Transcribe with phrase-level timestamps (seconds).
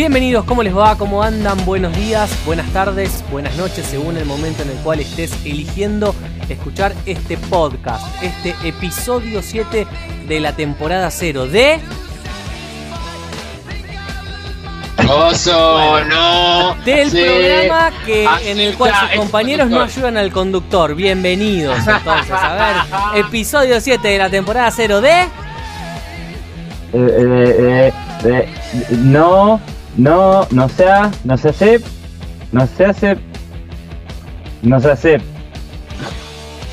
[0.00, 0.96] Bienvenidos, ¿cómo les va?
[0.96, 1.62] ¿Cómo andan?
[1.66, 6.14] Buenos días, buenas tardes, buenas noches, según el momento en el cual estés eligiendo
[6.48, 9.86] escuchar este podcast, este episodio 7
[10.26, 11.80] de la temporada 0 de...
[15.06, 16.76] Oso, no.
[16.82, 17.20] Del Sí.
[17.22, 20.94] programa que, Así en el cual sus compañeros no ayudan al conductor.
[20.94, 22.54] Bienvenidos entonces, a
[23.12, 25.10] ver, episodio 7 de la temporada 0 de...
[25.20, 25.28] Eh,
[26.94, 27.92] eh, eh,
[28.24, 28.48] eh,
[28.96, 29.60] no,
[30.00, 31.80] no, no sea, no se hace,
[32.52, 33.16] no se hace,
[34.62, 35.20] no se hace.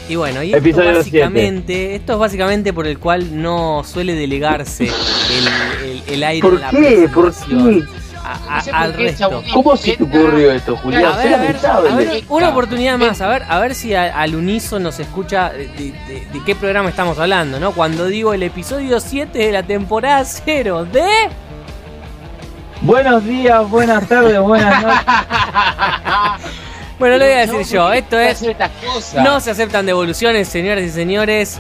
[0.10, 4.86] Y bueno, y esto Episodio básicamente, esto es básicamente por el cual no suele delegarse
[4.86, 7.10] el, el- el aire ¿Por en la qué?
[7.14, 7.84] ¿Por qué?
[8.24, 9.20] a- a- No sé al por qué, resto.
[9.20, 9.44] Chabón.
[9.54, 11.06] ¿Cómo se te ocurrió esto, Julián?
[11.06, 11.90] A ver, Sé a ver, lamentable.
[11.90, 15.50] a ver, una oportunidad más, a ver, a ver si a- al unísono se escucha
[15.50, 17.74] de, de- de qué programa estamos hablando, ¿no?
[17.74, 21.04] Cuando digo el episodio 7 de la temporada 0 de...
[22.88, 25.06] Buenos días, buenas tardes, buenas noches.
[26.98, 28.42] Bueno, lo voy a decir yo, esto es...
[28.94, 29.26] cosas.
[29.26, 31.60] No se aceptan devoluciones, señoras y señores.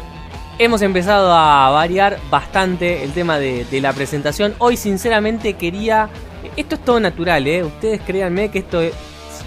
[0.57, 4.55] Hemos empezado a variar bastante el tema de, de la presentación.
[4.59, 6.07] Hoy, sinceramente, quería.
[6.55, 7.61] Esto es todo natural, ¿eh?
[7.61, 8.79] Ustedes créanme que esto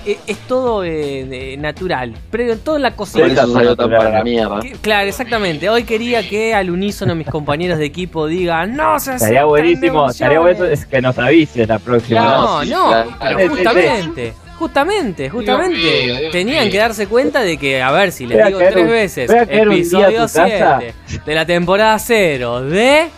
[0.07, 2.15] es, es, todo eh, natural.
[2.31, 3.27] Pero todo en la Por cocina.
[3.27, 4.61] eso salió tan para la mierda.
[4.61, 5.69] Que- Claro, exactamente.
[5.69, 10.39] Hoy quería que al unísono mis compañeros de equipo digan: ¡No se Estaría buenísimo, estaría
[10.39, 10.81] bueno devoluciones".
[10.81, 12.21] es que nos avises la próxima.
[12.23, 13.11] No, No, no, claro.
[13.21, 16.73] pero Sí, sí, justamente, justamente, justamente, mío, Dios tenían mío.
[16.73, 20.81] que darse cuenta de que, a ver, si les digo tres un- veces, episodio casa.
[20.81, 20.95] 7
[21.27, 23.09] de la temporada 0 de...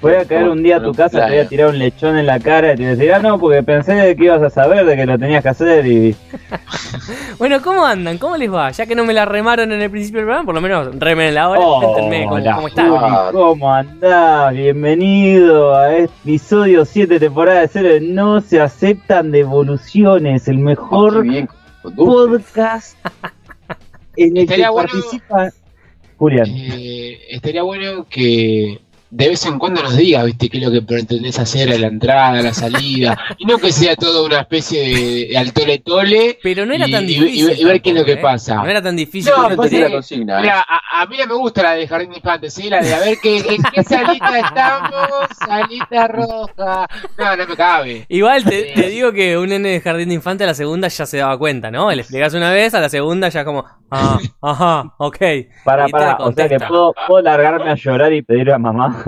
[0.00, 2.24] Voy a caer un día a tu casa, te voy a tirar un lechón en
[2.24, 4.86] la cara y te voy a decir, ah, no, porque pensé que ibas a saber
[4.86, 6.16] de que lo tenías que hacer y.
[7.38, 8.18] Bueno, ¿cómo andan?
[8.18, 8.70] ¿Cómo les va?
[8.70, 11.42] Ya que no me la remaron en el principio del programa, por lo menos remenla
[11.44, 12.90] ahora, cuéntenme cómo, Hola, cómo están.
[12.90, 14.52] Juli, ¿Cómo andás?
[14.54, 17.88] Bienvenido a episodio 7, temporada de cero.
[17.88, 21.48] de No se aceptan devoluciones, el Oh, mejor bien
[21.96, 22.98] podcast
[24.16, 25.50] en el que Estaría bueno- participa
[26.18, 26.46] Julián.
[26.48, 30.82] Eh, estaría bueno que de vez en cuando nos digas, viste, qué es lo que
[30.82, 34.80] pretendés hacer a la entrada, a la salida, y no que sea todo una especie
[34.82, 36.38] de, de al tole tole.
[36.42, 37.58] Pero no era Y- tan y- difícil.
[37.58, 38.16] y ver qué es lo que ¿eh?
[38.18, 38.54] pasa.
[38.56, 39.32] No era tan difícil.
[39.36, 40.38] No, pues la consigna.
[40.38, 40.42] ¿eh?
[40.42, 42.68] Mira, a, a mí no me gusta la de Jardín de Infantes, ¿sí?
[42.70, 45.08] La de a ver qué, en qué salita estamos,
[45.46, 46.86] salita roja.
[47.18, 48.06] No, no me cabe.
[48.08, 51.06] Igual te, te digo que un nene de jardín de infante a la segunda ya
[51.06, 51.90] se daba cuenta, ¿no?
[51.90, 55.18] Le explicas una vez, a la segunda ya como, ah, ajá, ok.
[55.64, 58.99] Para, para, o sea que puedo, puedo largarme a llorar y pedirle a mamá.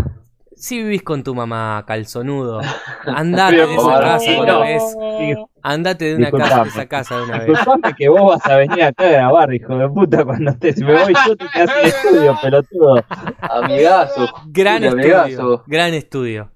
[0.54, 2.60] Si vivís con tu mamá, calzonudo,
[3.06, 4.82] andate de esa casa de una vez.
[5.60, 7.48] Andate de una casa, de esa casa de una vez.
[7.48, 10.76] Disculpame que vos vas a venir acá a grabar, hijo de puta, cuando estés.
[10.76, 13.04] Si me voy yo, te quedas en estudio, pelotudo.
[13.40, 14.28] Amigazo.
[14.46, 15.64] Gran estudio, amigazo.
[15.66, 16.50] gran estudio.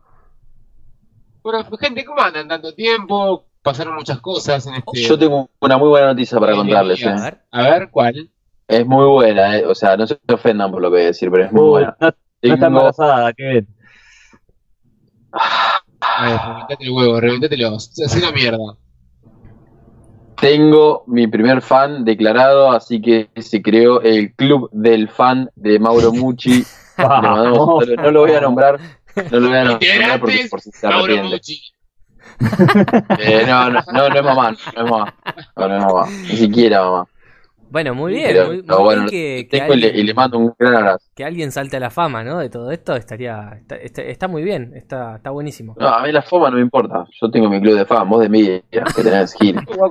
[1.42, 2.46] Bueno, gente, ¿cómo andan?
[2.46, 5.02] Tanto tiempo, pasaron muchas cosas en este.
[5.02, 7.04] Yo tengo una muy buena noticia para contarles.
[7.04, 7.20] A ¿eh?
[7.22, 7.38] ver.
[7.50, 8.30] A ver, ¿cuál?
[8.68, 9.66] Es muy buena, ¿eh?
[9.66, 11.68] o sea, no se ofendan por lo que voy a decir, pero es muy Uy,
[11.70, 11.96] buena.
[12.48, 13.68] No, no está embarazada, qué bien.
[16.00, 17.76] A ver, reventate el huevo, reventatelo.
[17.76, 18.76] Hacé la mierda.
[20.40, 26.12] Tengo mi primer fan declarado, así que se creó el club del fan de Mauro
[26.12, 26.64] Mucci.
[26.98, 28.02] Le mandamos un saludo.
[28.02, 28.80] no lo voy a nombrar,
[29.30, 31.36] no lo voy a nombrar porque por si se Mauro arrepiente.
[31.36, 31.62] Mucci.
[33.18, 35.14] Eh, no, no, no, no es mamá, no es mamá.
[35.56, 37.08] No, no es mamá, ni siquiera mamá.
[37.70, 39.88] Bueno, muy bien, Pero, muy, muy no, bueno, bien que, que tengo y le, y
[39.90, 41.06] alguien, le mando un gran abrazo.
[41.14, 42.38] que alguien salte a la fama, ¿no?
[42.38, 45.74] De todo esto estaría, está, está, está muy bien, está, está buenísimo.
[45.78, 47.04] No, a mí la fama no me importa.
[47.20, 49.56] Yo tengo mi club de fan, vos de envidia que tenés Gil.
[49.66, 49.90] Con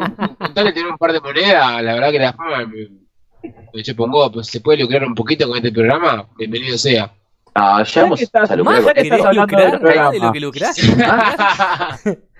[0.54, 4.32] tal de tener un par de monedas, la verdad que la fama me, me pongo,
[4.32, 7.12] pues se puede lucrar un poquito con este programa, bienvenido sea.
[7.58, 10.26] Ah, ya estás- a Más ya que estás hablando lucrar más de programa.
[10.28, 10.76] lo que lucrás.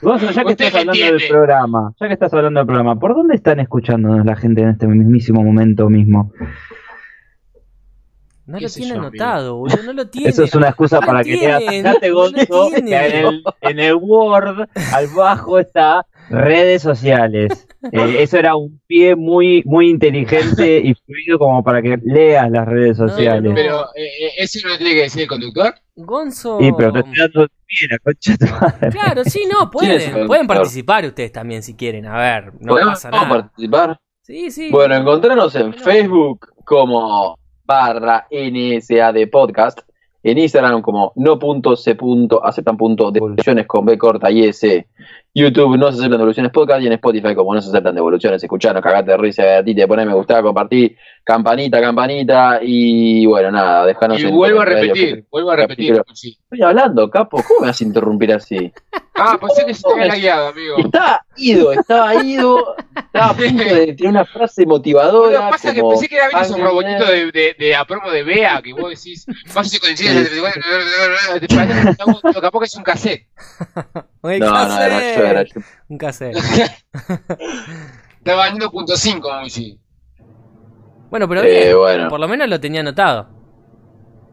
[0.00, 1.18] Vos, ya que estás hablando entiende.
[1.18, 4.68] del programa, ya que estás hablando del programa, ¿por dónde están escuchándonos la gente en
[4.70, 6.32] este mismísimo momento mismo?
[8.46, 10.28] No ¿Qué lo tiene yo, anotado, boludo, no lo tiene.
[10.30, 11.58] Eso es una excusa No para que tiene.
[11.58, 12.90] Fíjate, no Gonzo, tiene.
[12.90, 17.64] que en el, en el Word, al bajo está redes sociales.
[17.92, 22.66] Eh, eso era un pie muy, muy inteligente y fluido como para que leas las
[22.66, 23.52] redes No, sociales.
[23.54, 25.74] Pero, eh, eh, ¿eso no lo tiene que decir el conductor?
[25.94, 26.58] Gonzo.
[26.58, 28.90] Sí, pero te estoy dando el pie, la concha de tu madre.
[28.90, 32.06] Claro, sí, no, ¿Quién es pueden, pueden participar ustedes también si quieren.
[32.06, 33.28] A ver, no ¿Podemos pasa nada.
[33.28, 34.00] participar?
[34.22, 34.70] Sí, sí.
[34.72, 35.72] Bueno, encontrarnos en.
[35.72, 39.80] Facebook como barra NSA de podcast,
[40.22, 44.86] en Instagram como no punto se punto aceptan punto devoluciones con B corta y S,
[45.34, 48.82] YouTube no se aceptan devoluciones podcast y en Spotify como no se aceptan devoluciones, escuchanos,
[48.82, 53.86] cagate de risa, a ti te pones me gusta, compartir, campanita, campanita y bueno, nada,
[53.86, 56.02] dejanos Y vuelvo a repetir, vuelvo a repetir.
[56.12, 58.72] Estoy hablando, capo, ¿cómo me vas a interrumpir así?
[59.20, 60.76] Ah, pensé que había lagueado, amigo.
[60.78, 65.32] Estaba ido, estaba ido, estaba a punto de tirar una frase Lo motivadora.
[65.46, 68.10] que pasa es que pensé que era esos "Ay, robotitos de, de, de a promo
[68.10, 73.26] de Bea, que vos decís, paso y coincidencia, te parece que que es un cassette.
[74.22, 75.60] Un No, no, era yo, era yo.
[75.88, 76.36] Un cassette.
[78.18, 79.78] Estaba en 1.5, Muchi.
[81.10, 82.08] Bueno, pero Eh, bien, bueno.
[82.08, 83.28] por lo menos lo tenía anotado.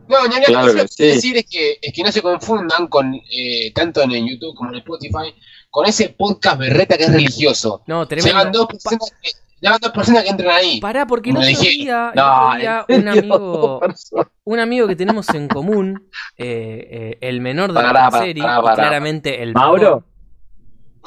[0.07, 1.03] No, ni hablar, Claro lo que sí.
[1.03, 4.69] decir es que, es que no se confundan con, eh, tanto en el YouTube como
[4.71, 5.33] en Spotify,
[5.69, 7.81] con ese podcast berreta que es religioso.
[7.87, 8.59] No, Llevan tremendo.
[8.59, 9.31] dos personas que,
[9.61, 10.79] llevan dos personas que entran ahí.
[10.79, 13.81] Pará, porque el Como otro dije, día, el No, otro día un amigo,
[14.45, 16.07] un amigo que tenemos en común,
[16.37, 18.75] eh, eh, el menor de Pará, pará.
[18.75, 19.81] claramente el ¿Mauro?
[19.81, 20.03] mejor.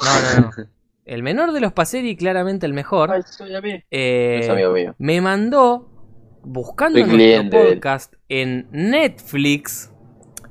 [0.01, 0.69] No, no, no.
[1.05, 3.79] El menor de los Paseri, claramente el mejor, Ay, soy amigo.
[3.89, 4.93] eh, Es amigo mío.
[4.99, 5.88] me mandó,
[6.51, 7.73] buscando Soy nuestro cliente de él.
[7.75, 9.91] podcast en Netflix.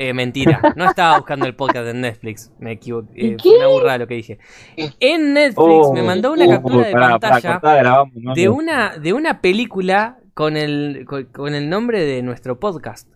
[0.01, 3.99] Eh, mentira, no estaba buscando el podcast en Netflix, me equivoqué, eh, fue una burrada
[3.99, 4.39] lo que dije.
[5.01, 8.33] En Netflix Oh, me mandó una uh, captura de pantalla cortá, grabamos, ¿no?
[8.33, 13.09] de una, de una película con el, con, con el nombre de nuestro podcast.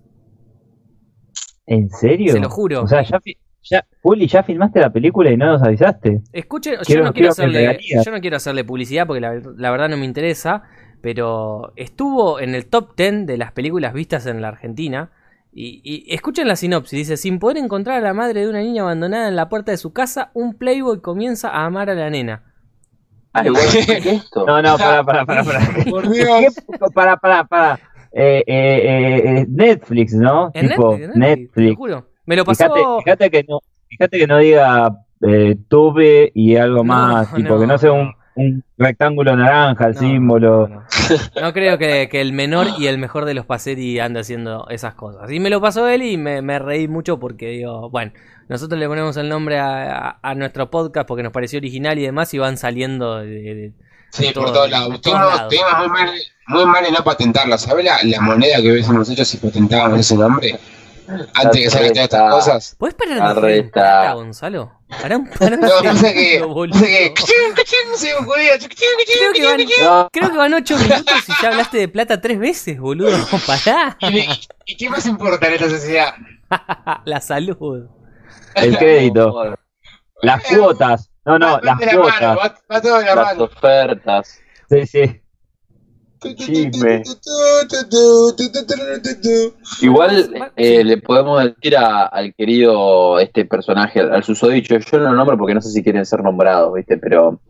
[1.66, 2.32] ¿En serio?
[2.32, 2.82] Se lo juro.
[2.82, 3.20] O sea, ya,
[3.62, 6.22] ya, Juli, ya filmaste la película y no nos avisaste.
[6.32, 9.96] Escuchen, yo no quiero hacerle, yo no quiero hacerle publicidad porque la, la verdad no
[9.96, 10.64] me interesa,
[11.02, 15.10] pero estuvo en el top 10 de las películas vistas en la Argentina.
[15.54, 18.82] Y, y escuchen la sinopsis, dice, sin poder encontrar a la madre de una niña
[18.82, 22.42] abandonada en la puerta de su casa, un playboy comienza a amar a la nena.
[23.34, 24.46] Ay, bueno, ¿qué es esto?
[24.46, 25.60] No, no, para, para, para, para.
[25.90, 26.54] Por Dios.
[26.94, 27.80] para, para, para.
[28.12, 30.50] Eh, eh, eh, Netflix, ¿no?
[30.54, 32.08] En tipo, Netflix, en Netflix, te lo juro.
[32.26, 32.64] Me lo pasó...
[32.64, 37.54] Fíjate, fíjate que no, fíjate que no diga eh, tuve y algo No, más, tipo
[37.54, 40.68] no, que no sea un, un rectángulo naranja, el No, símbolo.
[40.68, 41.42] No, no.
[41.42, 44.94] No creo que, que el menor y el mejor de los Paseri ande haciendo esas
[44.94, 45.30] cosas.
[45.30, 48.12] Y me lo pasó él y me, me reí mucho porque digo, bueno,
[48.48, 52.02] nosotros le ponemos el nombre a, a- a nuestro podcast porque nos pareció original y
[52.02, 53.26] demás y van saliendo de...
[53.26, 53.72] de-
[54.10, 54.94] Sí, por todo- todos lados.
[54.94, 56.10] estuvimos muy mal,
[56.48, 57.56] muy mal en no patentarla.
[57.56, 60.58] ¿Sabes la, la moneda que hubiésemos hecho si patentábamos ese nombre?
[61.34, 62.76] Antes de que salgan todas estas cosas.
[62.78, 64.72] ¿Puedes parar de plata, Gonzalo?
[65.00, 66.42] Pará un, pará un No, pasa que.
[66.42, 66.74] boludo.
[66.78, 67.14] Pasa que.
[67.14, 67.78] ¡Cachín, cachín!
[67.96, 68.52] Se me ocurría.
[68.58, 72.20] ¡Cachín, Creo que, van, No, creo que van 8 minutos y ya hablaste de plata
[72.20, 73.16] tres veces, boludo.
[73.46, 73.96] Pará.
[74.00, 74.28] ¿Y,
[74.66, 76.14] ¿Y qué más importa en esta sociedad?
[77.04, 77.88] La salud.
[78.54, 79.54] el crédito,
[80.22, 81.08] las cuotas.
[81.24, 82.36] No, no, las de la mano, cuotas.
[82.36, 83.44] va, va todo de la Las mano.
[83.44, 84.38] ofertas.
[84.68, 85.21] Sí, sí.
[86.34, 87.02] Chisme.
[89.80, 95.14] Igual eh, le podemos decir a- al querido este personaje, al susodicho, yo no lo
[95.14, 96.96] nombro porque no sé si quieren ser nombrados, ¿viste?
[96.98, 97.40] Pero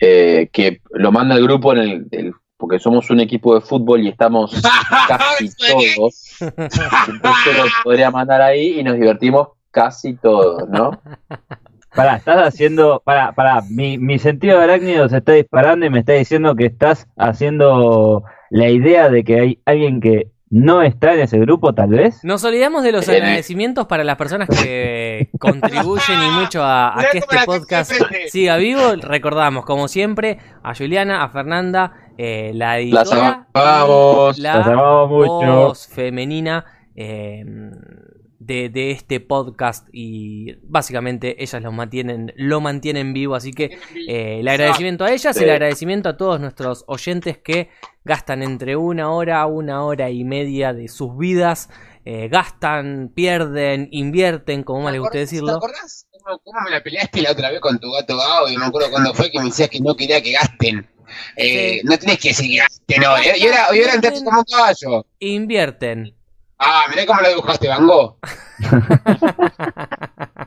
[0.00, 4.02] eh, que lo manda el grupo en el, el- porque somos un equipo de fútbol
[4.02, 4.52] y estamos
[5.08, 6.36] casi todos.
[6.40, 11.00] Entonces lo podría mandar ahí y nos divertimos casi todos, ¿no?
[11.94, 13.02] Pará, estás haciendo.
[13.04, 13.62] Pará, pará.
[13.70, 18.24] Mi, mi sentido de arácnido se está disparando y me está diciendo que estás haciendo
[18.50, 22.24] la idea de que hay alguien que no está en ese grupo, tal vez.
[22.24, 27.18] Nos olvidamos de los Eh, agradecimientos para las personas que contribuyen y mucho a, que
[27.18, 27.92] este podcast
[28.28, 28.80] siga vivo.
[29.02, 34.38] Recordamos, como siempre, a Juliana, a Fernanda, eh, la Las editora, amamos.
[34.38, 35.54] y Los la amamos mucho.
[35.56, 36.64] voz femenina
[36.96, 37.44] eh,
[38.38, 43.78] de, de este podcast y básicamente ellas lo mantienen, lo mantienen vivo, así que
[44.08, 47.68] eh, el agradecimiento a ellas y el agradecimiento a todos nuestros oyentes que
[48.04, 51.68] gastan entre una hora a una hora y media de sus vidas,
[52.04, 55.52] eh, gastan, pierden, invierten, como más les guste ¿Te decirlo.
[55.56, 58.48] acordás cómo, cómo me la peleaste la otra vez con tu gato Gao?
[58.48, 60.88] Y no me acuerdo cuándo fue que me decías que no quería que gasten.
[61.36, 61.86] Eh, Sí.
[61.86, 63.08] No tenés que decir que gasten, no.
[63.22, 65.06] Y ahora, y ahora entraste como un caballo.
[65.18, 66.14] Invierten.
[66.58, 68.16] Ah, mirá cómo lo dibujaste, Van Gogh.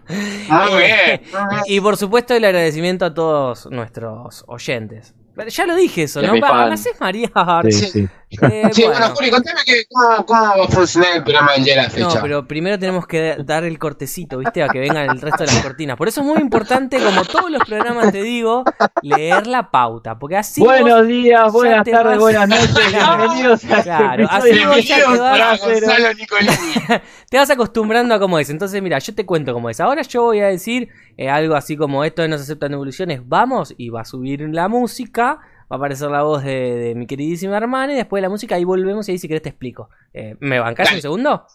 [0.10, 0.70] Muy bien.
[0.70, 1.22] muy bien.
[1.68, 5.14] Y por supuesto el agradecimiento a todos nuestros oyentes.
[5.48, 6.34] Ya lo dije eso, ¿no?
[6.46, 7.66] haces marear.
[7.72, 8.10] Sí, Sí.
[8.32, 8.38] Sí.
[8.42, 9.16] Eh, Sí, bueno, bueno.
[9.16, 11.94] Juli, contame que, cómo, cómo va a funcionar el programa del día de la No,
[12.10, 12.22] fecha.
[12.22, 14.64] pero primero tenemos que dar el cortecito, ¿viste?
[14.64, 15.98] A que vengan el resto de las cortinas.
[15.98, 18.64] Por eso es muy importante, como todos los programas te digo,
[19.02, 20.18] leer la pauta.
[20.18, 20.62] Porque así.
[20.62, 25.02] Buenos días, buenas tardes, vas- buenas noches, bienvenidos a Claro, este así vos ya te
[25.02, 25.88] Bienvenidos vas- para Cero.
[25.88, 26.52] Gonzalo Nicolini.
[27.30, 28.50] te vas acostumbrando a cómo es.
[28.50, 29.80] Entonces, mira, yo te cuento cómo es.
[29.80, 33.22] Ahora yo voy a decir eh, algo así como esto de no se aceptan devoluciones.
[33.26, 35.40] Vamos, y va a subir la música.
[35.72, 37.94] Va a aparecer la voz de, de mi queridísima hermana.
[37.94, 39.90] Y después de la música, ahí volvemos y ahí si querés te explico.
[40.14, 40.98] Eh, ¿Me bancás Dale.
[40.98, 41.46] un segundo?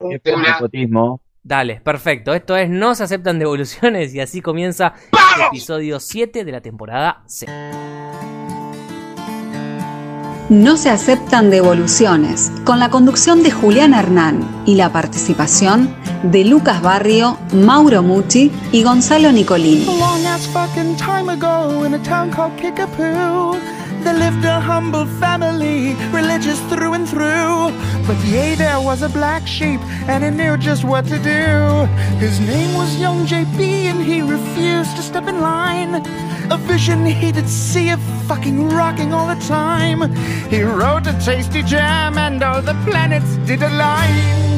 [0.00, 0.54] De una.
[0.54, 1.20] nepotismo.
[1.42, 2.34] Dale, perfecto.
[2.34, 4.12] Esto es No se aceptan devoluciones.
[4.14, 4.94] Y así comienza
[5.36, 7.46] el episodio 7 de la temporada C.
[10.54, 15.92] No se aceptan devoluciones, con la conducción de Julián Hernán y la participación
[16.22, 19.84] de Lucas Barrio, Mauro Mucci y Gonzalo Nicolini.
[24.04, 27.72] There lived a humble family, religious through and through.
[28.06, 31.88] But yea, there was a black sheep, and he knew just what to do.
[32.20, 36.02] His name was Young JB, and he refused to step in line.
[36.50, 40.14] A vision he did see of fucking rocking all the time.
[40.48, 44.53] He wrote a tasty jam, and all the planets did align.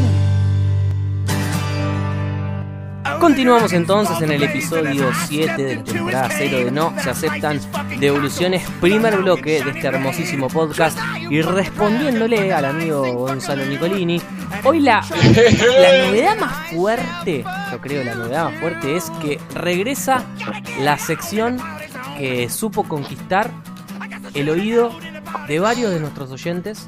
[3.21, 7.61] Continuamos entonces en el episodio 7 de la temporada 0 de No se aceptan
[7.99, 10.99] devoluciones, primer bloque de este hermosísimo podcast
[11.31, 14.21] y respondiéndole al amigo Gonzalo Nicolini,
[14.65, 20.25] hoy la, la novedad más fuerte, yo creo la novedad más fuerte es que regresa
[20.81, 21.59] la sección
[22.19, 23.51] que supo conquistar
[24.35, 24.91] el oído
[25.49, 26.87] de varios de nuestros oyentes.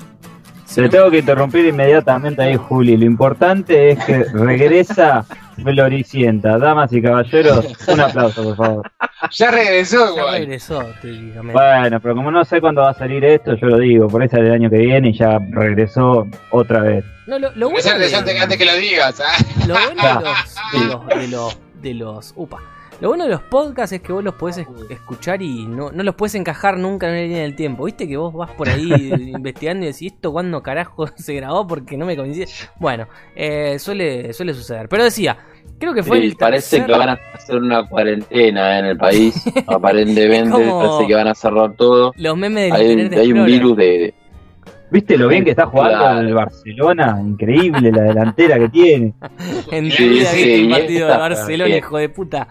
[0.66, 2.97] Se le tengo que interrumpir inmediatamente ahí, Juli.
[2.97, 5.25] Lo importante es que regresa
[5.62, 6.58] Floricienta.
[6.58, 8.90] Damas y caballeros, un aplauso, por favor.
[9.32, 11.52] Ya regresó Ya regresó, técnicamente.
[11.52, 14.06] Bueno, pero como no sé cuándo va a salir esto, yo lo digo.
[14.06, 17.04] Por eso es el año que viene y ya regresó otra vez.
[17.26, 19.20] No, lo, lo Es bueno de- antes, antes que lo digas.
[19.20, 19.44] ¿ah?
[19.66, 22.58] Lo bueno de los, de los, de los, de los- upa.
[23.00, 26.02] Lo bueno de los podcasts es que vos los podés es- escuchar y no, no
[26.02, 27.84] los puedes encajar nunca en una línea del tiempo.
[27.84, 28.90] Viste que vos vas por ahí
[29.36, 31.64] investigando y decís, ¿esto cuándo carajo se grabó?
[31.66, 32.48] Porque no me coincide.
[32.80, 34.88] Bueno, eh, suele, suele suceder.
[34.88, 35.38] Pero decía,
[35.78, 38.96] creo que fue Sí, el parece tercer- que van a hacer una cuarentena en el
[38.96, 39.44] país.
[39.68, 42.12] Aparentemente, parece que van a cerrar todo.
[42.16, 44.14] los memes del Hay, Internet hay un virus de.
[44.90, 46.21] ¿Viste lo bien que está jugando Claro.
[46.21, 47.18] el Barcelona?
[47.21, 49.12] Increíble la delantera que tiene.
[49.71, 51.78] En tu Sí, vida sí, un partido de Barcelona, bien.
[51.78, 52.49] hijo de puta.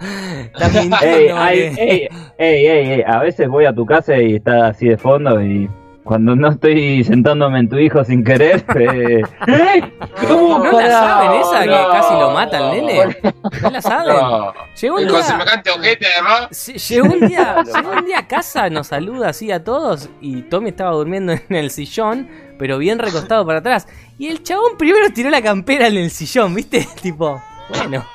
[0.53, 4.97] Estás mintiendo, ey, ey, ey, a veces voy a tu casa y está así de
[4.97, 5.67] fondo y
[6.07, 9.93] cuando no estoy sentándome en tu hijo sin querer, eh, ¡eh!
[10.27, 13.17] ¿Cómo ¿No la saben esa que casi lo mata el nene?
[13.61, 14.15] ¿No la saben?
[14.15, 14.53] No.
[14.81, 15.23] Llegó un Con día...
[15.23, 16.65] semejante ojete además.
[16.65, 20.69] Llegó un día, llegó un día a casa, nos saluda así a todos y Tommy
[20.69, 23.87] estaba durmiendo en el sillón, pero bien recostado para atrás.
[24.17, 26.87] Y el chabón primero tiró la campera en el sillón, ¿viste?
[27.01, 28.05] Tipo, bueno,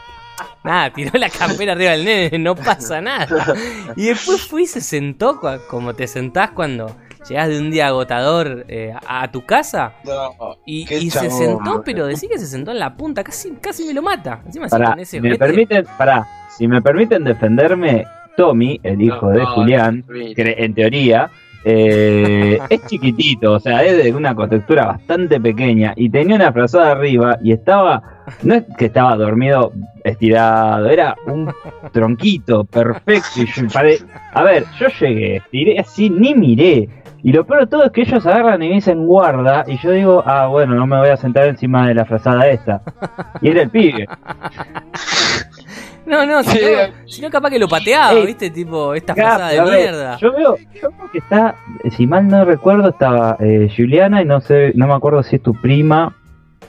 [0.65, 3.29] nada, tiró la campera arriba del nene, no pasa nada.
[3.97, 6.97] Y después fue y se sentó, como te sentás cuando
[7.29, 9.93] llegás de un día agotador eh, a, a tu casa.
[10.05, 10.57] No.
[10.67, 14.03] Y, se sentó, pero decís que se sentó en la punta, casi, casi me lo
[14.03, 14.41] mata.
[14.47, 16.27] Encima Pará, con ese si me permiten, pará,
[16.57, 18.05] si me permiten defenderme,
[18.37, 21.31] Tommy, el hijo de No, Julián, que en teoría
[21.65, 26.91] eh, es chiquitito, o sea, es de una contextura bastante pequeña y tenía una frazada
[26.93, 28.03] arriba y estaba,
[28.43, 31.53] no es que estaba dormido estirado, era un
[31.93, 33.43] tronquito perfecto.
[33.43, 33.99] Y yo pare-
[34.33, 36.89] a ver, yo llegué, tiré así, ni miré.
[37.25, 39.93] Y lo peor de todo es que ellos agarran y me dicen guarda y yo
[39.93, 42.83] digo, ah, bueno, no me voy a sentar encima de la frazada esta.
[43.41, 44.09] Y era el pibe.
[46.05, 46.65] No, no, si Sí.
[46.65, 48.27] no, si no capaz que lo pateaba, Ey.
[48.27, 48.51] ¿viste?
[48.51, 50.17] Tipo, esta frazada de ver, mierda.
[50.19, 51.55] Yo veo, yo veo que está,
[51.97, 55.43] si mal no recuerdo, estaba eh, Juliana y no sé, no me acuerdo si es
[55.43, 56.17] tu prima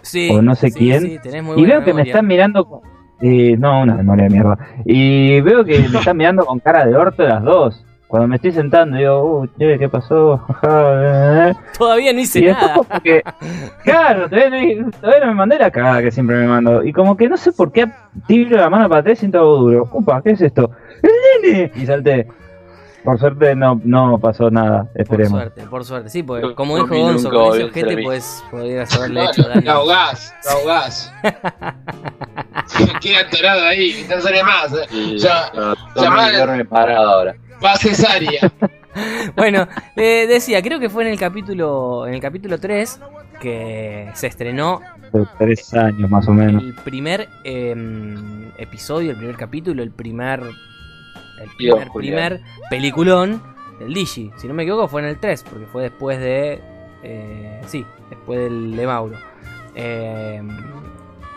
[0.03, 1.01] Sí, o no sé sí, quién.
[1.01, 2.81] sí, tenés muy y veo que me están mirando, con-
[3.21, 4.57] eh, no, una memoria de mierda.
[4.85, 7.83] Y veo que me están mirando con cara de orto las dos.
[8.13, 10.39] Cuando me estoy sentando digo, uh, che, ¿qué pasó?
[10.61, 11.51] Eh.
[11.79, 12.75] Todavía no hice Y nada.
[12.75, 13.23] como que,
[13.83, 16.83] claro, todavía no, todavía no me mandé la cagada que siempre me mando.
[16.83, 17.87] Y como que no sé por qué
[18.27, 19.89] tiro la mano para atrás y siento algo duro.
[19.91, 20.69] Upa, ¿qué es esto?
[21.01, 21.11] ¡El
[21.51, 21.71] nene!
[21.75, 22.27] Y salté.
[23.03, 25.31] Por suerte no, no pasó nada, Por esperemos.
[25.31, 26.09] suerte, por suerte.
[26.09, 28.09] Sí, porque como no, dijo Gonzo, con ese ojete amigo.
[28.09, 29.71] pues podrías haberle hecho Te daño.
[29.71, 31.13] ahogás, te ahogás.
[33.01, 34.71] Queda atorado ahí, no sale más.
[34.73, 34.85] eh.
[34.89, 35.75] Sí, Ya, no,
[36.45, 37.35] duerme parado ahora.
[37.63, 38.51] Va cesárea.
[39.35, 42.99] Bueno, le decía, creo que fue en el capítulo en el capítulo 3
[43.41, 44.81] que se estrenó
[45.39, 46.61] Tres años más o menos.
[46.61, 50.41] el primer em, episodio, el primer capítulo, el primer
[51.41, 51.49] el
[51.91, 52.39] primer,
[52.69, 53.41] peliculón
[53.79, 54.31] del Digi.
[54.37, 56.61] Si no me equivoco fue en el 3, porque fue después de
[57.01, 59.17] eh, sí, después del de Mauro.
[59.73, 60.49] Em,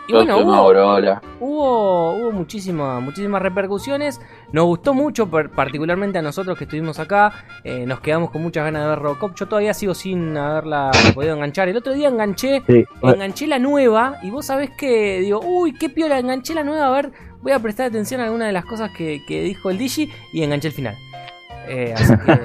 [0.09, 1.21] y bueno, hubo, Mauro, hola.
[1.39, 4.21] hubo, hubo muchísima- muchísimas repercusiones.
[4.53, 7.33] Nos gustó mucho, par- particularmente a nosotros que estuvimos acá.
[7.63, 9.35] Eh, nos quedamos con muchas ganas de ver Robocop.
[9.35, 11.67] Yo todavía sigo sin haberla podido enganchar.
[11.67, 15.89] El otro día enganché, Sí, enganché la nueva y vos sabés que digo, uy, qué
[15.89, 16.87] piola, enganché la nueva.
[16.87, 17.11] A ver,
[17.41, 20.43] voy a prestar atención a alguna de las cosas que, que dijo el Digi y
[20.43, 20.95] enganché el final.
[21.69, 22.37] Eh, así que, eh,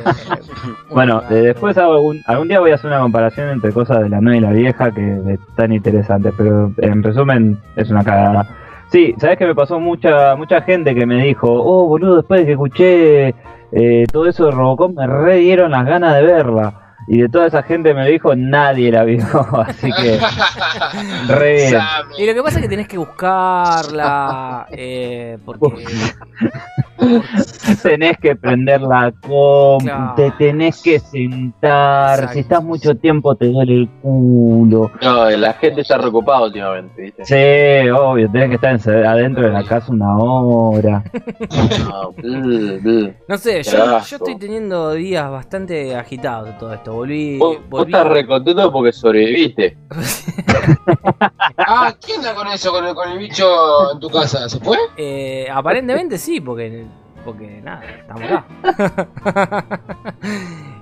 [0.90, 4.08] Bueno, eh, después hago algún, algún día voy a hacer una comparación entre cosas de
[4.08, 8.48] la nueva y la vieja que están interesantes, pero en resumen es una cagada.
[8.92, 12.46] Sí, sabes que me pasó mucha mucha gente que me dijo, oh boludo, después de
[12.46, 13.28] que escuché
[13.72, 16.81] eh, todo eso de Robocop me re dieron las ganas de verla.
[17.06, 19.24] Y de toda esa gente me lo dijo, nadie la vio.
[19.66, 20.18] Así que,
[21.28, 21.80] re bien.
[22.18, 25.84] Y lo que pasa es que tenés que buscarla, eh, porque...
[27.82, 30.14] tenés que prender la Claro.
[30.16, 32.32] te tenés que sentar, Exacto.
[32.34, 34.90] si estás mucho tiempo te duele el culo.
[35.02, 37.24] No, la gente está reocupada últimamente, ¿viste?
[37.24, 41.04] Sí, obvio, tenés que estar adentro de la casa una hora.
[43.28, 46.94] No, sé, yo, yo estoy teniendo días bastante agitados de todo esto.
[47.02, 47.36] Volví...
[47.36, 49.76] Vos, vos volví estás recontento porque sobreviviste.
[51.58, 54.48] Ah, ¿qué onda con eso, con el, con el bicho en tu casa?
[54.48, 54.76] ¿Se fue?
[54.96, 56.84] Eh, aparentemente sí, porque,
[57.24, 59.66] porque nada, estamos acá.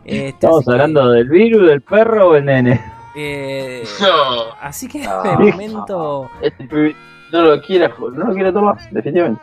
[0.05, 2.81] Este, Estamos que, hablando del virus, del perro o el nene.
[3.17, 4.53] eh, No.
[4.61, 5.37] así que Ah.
[5.39, 6.31] de momento.
[6.43, 6.95] Este
[7.33, 9.43] no lo quiere, no lo quiere tomar, definitivamente.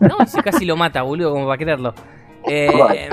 [0.00, 1.94] No, si casi lo mata, boludo, como para quererlo.
[2.48, 3.08] Eh, Vale.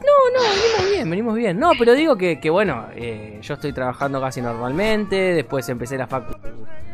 [0.00, 1.58] No, no, venimos bien, venimos bien.
[1.58, 5.16] No, pero digo que, que bueno, eh, yo estoy trabajando casi normalmente.
[5.34, 6.91] Después empecé la facu eh,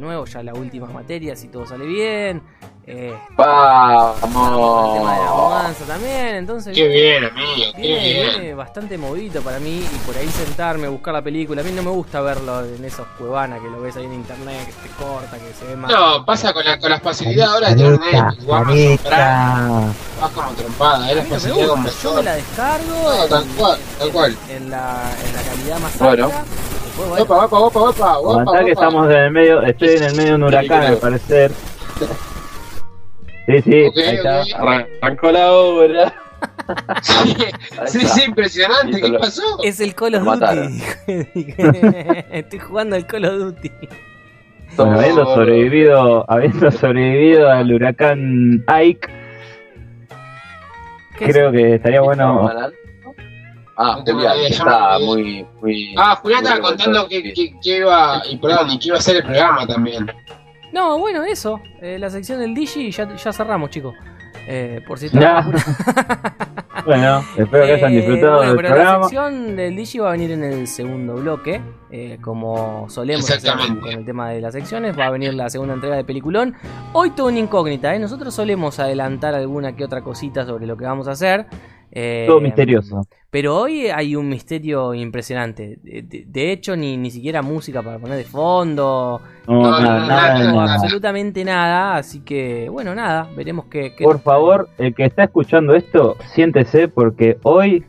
[0.00, 2.42] nuevo, ya la última materia, si todo sale bien.
[2.86, 5.48] Eh, el tema de la Vamos.
[5.50, 6.74] mudanza también, entonces.
[6.74, 8.30] Qué bien, amigo, qué Viene, bien.
[8.40, 11.60] viene bastante movido para mí y por ahí sentarme, buscar la película.
[11.60, 14.66] A mí no me gusta verlo en esos cuevanas que lo ves ahí en internet,
[14.66, 15.92] que te corta, que se ve mal.
[15.92, 20.30] No, pasa con la, con la facilidad ahora de tener Netflix, o Amazon Prime, vas
[20.34, 21.38] como trompada, A gusta,
[22.02, 24.36] yo me la descargo No, tal cual, tal cual.
[24.48, 26.24] en la, en la calidad más Bueno.
[26.26, 26.44] alta.
[27.00, 30.34] Opa, opa, opa, opa, opa, que estamos en el medio, estoy en el medio de
[30.34, 31.50] un huracán al parecer.
[33.46, 34.42] Sí, sí, ahí está.
[35.02, 36.14] Arrancó la obra.
[37.86, 39.42] Sí, sí, impresionante, ¿qué pasó?
[39.62, 40.24] es el Call of.
[40.24, 40.82] Duty.
[42.30, 43.70] Estoy jugando el Call of Duty.
[44.76, 49.08] Bueno, habiendo sobrevivido, habiendo sobrevivido al huracán Ike,
[51.18, 51.32] ¿Qué es?
[51.32, 52.48] creo que estaría bueno.
[53.82, 55.94] Ah, Julián, que está muy, muy.
[55.96, 59.16] Ah, Julián estaba contando que, que, que iba, y perdón, y que iba a ser
[59.16, 60.06] el programa también.
[60.72, 61.60] No, bueno, eso.
[61.80, 63.94] eh, la sección del Digi ya, ya cerramos, chicos.
[64.46, 65.08] Eh, por si.
[66.86, 69.04] Bueno, espero que hayan Eh, disfrutado bueno, del pero la programa.
[69.04, 71.60] sección del Digi va a venir en el segundo bloque.
[71.90, 75.74] eh, como solemos hacer con el tema de las secciones, va a venir la segunda
[75.74, 76.54] entrega de Peliculón.
[76.92, 77.98] Hoy todo una incógnita, ¿eh?
[77.98, 81.46] nosotros solemos adelantar alguna que otra cosita sobre lo que vamos a hacer.
[81.92, 83.02] Eh, Todo misterioso.
[83.30, 85.78] Pero hoy hay un misterio impresionante.
[85.82, 89.20] De, hecho, ni, ni siquiera música para poner de fondo.
[89.46, 90.74] No, No, nada, nada, nada.
[90.74, 91.96] Absolutamente nada.
[91.96, 93.28] Así que, bueno, nada.
[93.36, 93.94] Veremos qué.
[93.96, 97.84] qué- Por favor, el que está escuchando esto, siéntese porque hoy,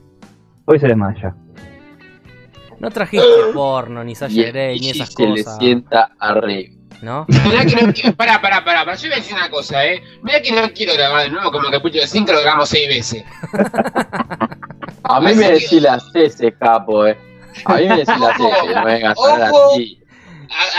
[0.66, 1.36] hoy se desmaya.
[2.80, 5.58] No trajiste porno, ni Sasha Grey, ni esas se le cosas.
[5.58, 6.76] sienta arriba.
[7.02, 7.26] ¿No?
[7.46, 10.04] Mirá que no quiero, pará, pará, pará, pará, yo voy a decir una cosa, eh.
[10.22, 13.24] Mirá que no quiero grabar de nuevo como capítulo 5 lo grabamos seis veces.
[15.04, 17.18] A mí me decís las S, capo, eh.
[17.66, 20.02] A mí me decís las S, no me vengas a así.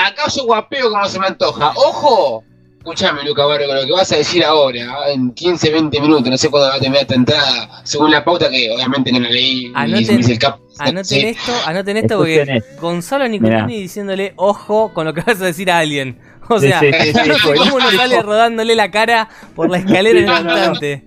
[0.07, 1.73] Acá yo guapeo como se me antoja.
[1.77, 2.45] ¡Ojo!
[2.85, 4.81] Escuchame, Luca Barrio, con lo que vas a decir ahora,
[5.13, 8.51] en 15, 20 minutos, no sé cuándo va a terminar esta entrada, según la pauta
[8.51, 10.59] que obviamente no la leí, Anoten- me dice el cap.
[10.81, 11.21] Anoten Sí.
[11.21, 12.61] esto, anoten esto porque.
[12.81, 13.67] Gonzalo Nicolini Mirá.
[13.69, 16.19] diciéndole ojo con lo que vas a decir a alguien.
[16.49, 17.13] O sea, sí, sí,
[17.57, 17.91] cómo buenísimo.
[18.01, 20.37] sale rodándole la cara por la escalera en no.
[20.41, 21.05] instante.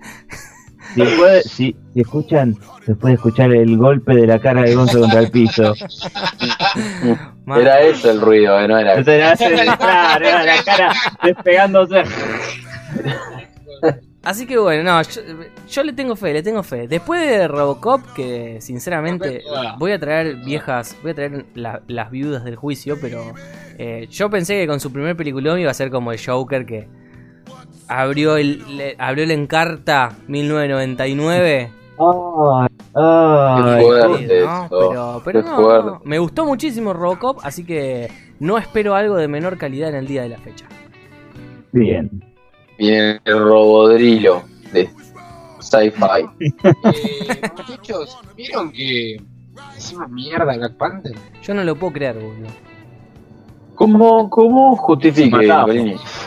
[0.94, 1.02] Si,
[1.48, 5.30] si, si escuchan, se puede escuchar el golpe de la cara de Gonzo contra el
[5.30, 5.74] piso.
[7.60, 8.94] Era eso el ruido, eh, no era
[9.76, 12.02] claro, era la cara despegándose.
[14.24, 15.20] Así que bueno, no, yo,
[15.68, 16.88] yo le tengo fe, le tengo fe.
[16.88, 19.42] Después de Robocop, que sinceramente
[19.78, 23.32] voy a traer viejas, voy a traer la- las viudas del juicio, pero
[23.78, 26.88] eh, yo pensé que con su primer peliculón iba a ser como el Joker que
[27.86, 31.70] abrió el, le- abrió el Encarta 1999.
[31.98, 34.40] Ay, ay, Qué fuerte.
[34.42, 34.64] ¿no?
[34.66, 35.90] eso, Pero, no, fuerte.
[35.90, 40.06] no, me gustó muchísimo Robocop, así que no espero algo de menor calidad en el
[40.06, 40.66] día de la fecha.
[41.72, 42.10] Bien.
[42.78, 44.88] Viene el robodrilo de
[45.60, 46.26] sci-fi.
[46.84, 49.16] Eh, muchachos, ¿vieron que
[49.76, 51.14] hicimos mierda a Black Panther?
[51.42, 52.48] Yo no lo puedo creer, boludo.
[53.76, 55.48] ¿Cómo, cómo justifique?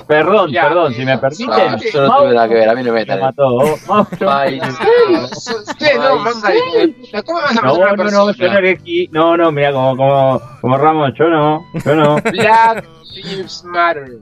[0.07, 0.63] Perdón, Ya.
[0.67, 1.49] perdón, si me permiten.
[1.51, 3.19] Ah, yo no tuve nada que ver, a mí no me metan.
[3.19, 3.59] mató.
[4.27, 4.65] Ay, no,
[5.79, 9.09] Ay, manga de puta, ¿Cómo vas a No, una no, no, yo no elegí.
[9.11, 12.15] No, no, mira, como, como, como Ramos, yo no, yo no.
[12.31, 14.17] Black Lives Matter.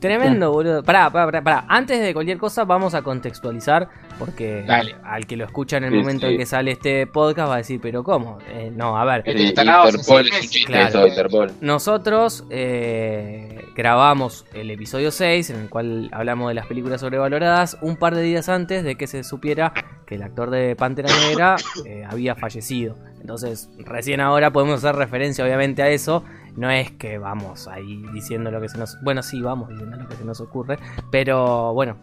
[0.00, 0.82] Tremendo, boludo.
[0.82, 1.64] Pará, pará, pará, pará.
[1.68, 3.88] Antes de cualquier cosa, vamos a contextualizar.
[4.18, 4.96] Porque Dale.
[5.02, 6.32] al que lo escucha en el Sí, momento sí.
[6.34, 8.38] en que sale este podcast va a decir, ¿pero cómo?
[8.50, 9.22] Eh, no, a ver.
[9.24, 10.26] Este tarado hace Interpol
[10.66, 10.88] Claro.
[10.88, 11.52] eso, Interpol.
[11.62, 17.96] Nosotros eh, grabamos el episodio 6, en el cual hablamos de las películas sobrevaloradas, un
[17.96, 19.72] par de días antes de que se supiera
[20.06, 22.96] que el actor de Pantera Negra eh, había fallecido.
[23.22, 26.24] Entonces, recién ahora podemos hacer referencia obviamente a eso.
[26.56, 28.96] No es que vamos ahí diciendo lo que se nos...
[29.02, 30.78] Bueno, sí, vamos diciendo lo que se nos ocurre.
[31.10, 31.96] Pero bueno,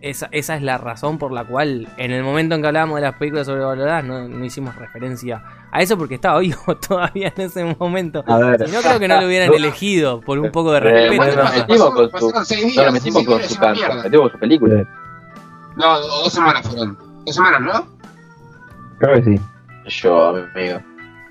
[0.00, 3.02] esa, esa es la razón por la cual en el momento en que hablábamos de
[3.02, 7.76] las películas sobrevaloradas no, no hicimos referencia a eso porque estaba vivo todavía en ese
[7.78, 8.24] momento.
[8.26, 10.80] A ver, Si no creo que no lo hubieran elegido por un poco de Eh,
[10.80, 11.16] respeto.
[11.16, 12.30] bueno, nos metimos con su,
[12.76, 13.94] no, nos metimos con su es una canto, mierda.
[13.96, 14.88] nos metimos con su película.
[15.76, 16.98] No, do- dos semanas fueron.
[17.26, 17.86] Dos semanas, ¿no?
[18.98, 19.40] creo que sí.
[20.02, 20.80] Yo, amigo.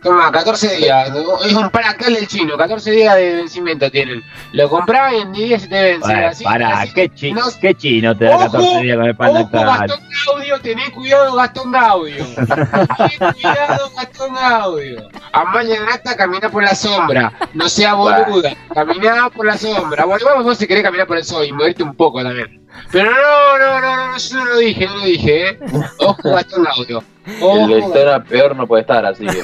[0.02, 1.12] Toma, 14 días.
[1.46, 2.56] Es un paracal del chino.
[2.58, 4.24] 14 días de vencimiento tienen.
[4.54, 6.00] Lo compraba y en 10 se te vence.
[6.08, 6.94] Bueno, así, pará, así.
[6.94, 9.50] ¿qué, chi- No- qué chino te da Ojo, 14 días con el pan Ojo?
[9.52, 12.26] Gastón Gaudio, tené cuidado, Gastón Gaudio.
[12.36, 15.10] Tené cuidado, Gastón Gaudio.
[15.34, 17.34] Amalia Nata, camina por la sombra.
[17.54, 18.56] No sea boluda.
[18.74, 20.06] Camina por la sombra.
[20.06, 22.59] Bueno, vamos vos si querés caminar por el sol y moverte un poco también.
[22.92, 25.60] Pero no, no, no, no, yo no lo dije, no lo dije, ¿eh?
[26.00, 27.04] Ojo, Gastón Gaudio.
[27.28, 29.44] El Ojo, Daytona peor no puede estar, así que.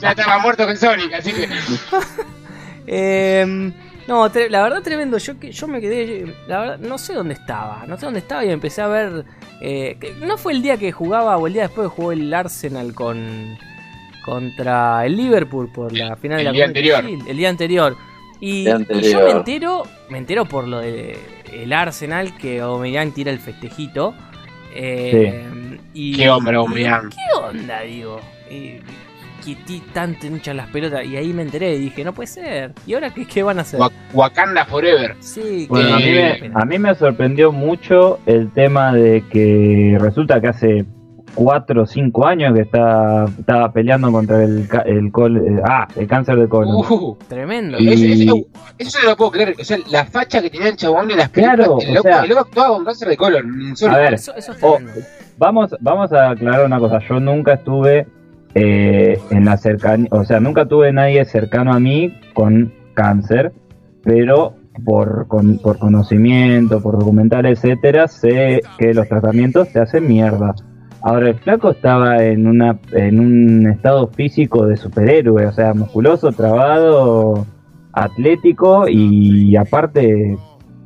[0.00, 1.48] ya estaba muerto con Sonic, así que.
[2.86, 3.72] Eh,
[4.06, 5.18] no, la verdad tremendo.
[5.18, 7.84] Yo, que- yo me quedé, la verdad, no sé dónde estaba.
[7.86, 9.24] No sé dónde estaba y empecé a ver...
[9.60, 12.32] eh, que no fue el día que jugaba o el día después que jugó el
[12.32, 13.58] Arsenal con
[14.24, 17.04] contra el Liverpool por la final de El la día anterior.
[17.04, 17.96] El día anterior.
[18.40, 21.18] Y, yo me entero, me entero por lo de
[21.52, 24.14] el Arsenal que Aubameyang tira el festejito.
[24.74, 27.08] Eh, y, Qué hombre, Aubameyang.
[27.10, 28.20] ¿Qué onda, digo?
[28.50, 28.74] Y,
[29.44, 29.56] que
[29.92, 31.04] tanto hinchan las pelotas.
[31.06, 32.72] Y ahí me enteré y dije, no puede ser.
[32.84, 33.78] ¿Y ahora qué, qué van a hacer?
[33.78, 35.14] Wa- Wakanda Forever.
[35.20, 39.22] Sí, Bueno, que- a mí, Eh, me, a mí me sorprendió mucho el tema de
[39.30, 40.84] que resulta que hace
[41.36, 45.86] 4 o 5 años que está, estaba peleando contra el, ca- el, col- eh, ah,
[45.94, 46.74] el cáncer de colon.
[46.76, 47.78] Uh, Tremendo.
[47.78, 48.44] Y- ese-
[48.78, 49.54] eso no lo puedo creer.
[49.60, 51.56] O sea, la facha que tenía el chabón en las películas.
[51.56, 53.74] Claro, el, o loco, sea- el loco actuaba con cáncer de colon.
[53.88, 54.78] A ver, Eso, eso es Oh.
[55.38, 56.98] Vamos, vamos a aclarar una cosa.
[57.08, 58.06] Yo nunca estuve
[58.54, 63.52] eh, en la cercanía, o sea, nunca tuve nadie cercano a mí con cáncer,
[64.02, 70.54] pero por, con- por conocimiento, por documentales, etcétera, sé que los tratamientos te hacen mierda.
[71.08, 76.32] Ahora el flaco estaba en una en un estado físico de superhéroe, o sea, musculoso,
[76.32, 77.46] trabado,
[77.92, 80.36] atlético y aparte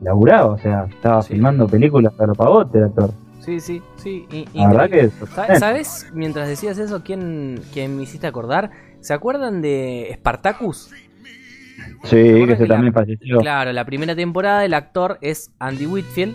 [0.02, 1.32] laburaba, o sea, estaba Sí.
[1.32, 3.10] filmando películas para pavote el actor.
[3.40, 4.26] Sí, sí, sí.
[4.52, 5.12] La verdad increíble.
[5.20, 6.10] que Sa- ¿Sabes?
[6.12, 8.70] Mientras decías eso, ¿quién, quién me hiciste acordar?
[9.00, 10.90] ¿Se acuerdan de Spartacus?
[12.04, 13.38] Sí, ¿Recuerdan que se la- también falleció.
[13.38, 16.34] Claro, la primera temporada el actor es Andy Whitfield,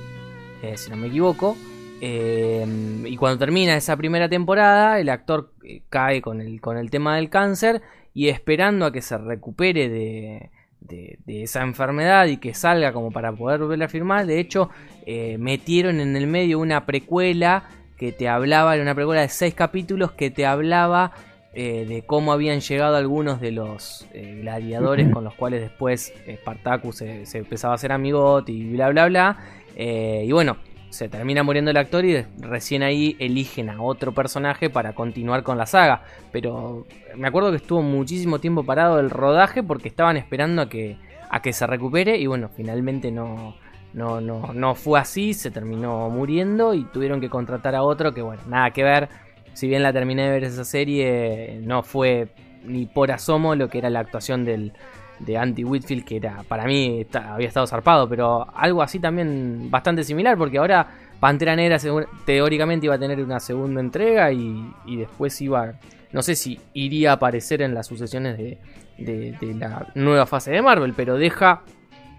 [0.63, 1.55] eh, si no me equivoco.
[2.01, 2.65] Eh,
[3.05, 7.15] y cuando termina esa primera temporada, el actor eh, cae con el, con el tema
[7.15, 7.81] del cáncer
[8.13, 10.49] y esperando a que se recupere de,
[10.81, 14.25] de- de esa enfermedad y que salga como para poder volver a firmar.
[14.25, 14.69] De hecho,
[15.05, 17.63] eh, metieron en el medio una precuela
[17.97, 21.11] que te hablaba, era una precuela de seis capítulos que te hablaba
[21.53, 26.97] eh, de cómo habían llegado algunos de los eh, gladiadores con los cuales después Spartacus
[26.97, 29.37] se, se empezaba a hacer amigote y bla bla bla.
[29.77, 30.57] Eh, y bueno,
[30.95, 35.57] se termina muriendo el actor y recién ahí eligen a otro personaje para continuar con
[35.57, 36.03] la saga.
[36.31, 40.97] Pero me acuerdo que estuvo muchísimo tiempo parado el rodaje porque estaban esperando a que,
[41.29, 43.55] a que se recupere y bueno, finalmente no,
[43.93, 48.21] no, no, no fue así, se terminó muriendo y tuvieron que contratar a otro que
[48.21, 49.09] bueno, nada que ver.
[49.53, 52.29] Si bien la terminé de ver esa serie, no fue
[52.63, 54.73] ni por asomo lo que era la actuación del,
[55.19, 59.69] de Andy Whitfield, que era para mí está- había estado zarpado, pero algo así también
[59.71, 60.87] bastante similar, porque ahora
[61.19, 61.77] Pantera Negra
[62.25, 65.73] teóricamente iba a tener una segunda entrega y, y después iba,
[66.11, 68.57] no sé si iría a aparecer en las sucesiones de,
[68.97, 71.61] de- de la nueva fase de Marvel, pero deja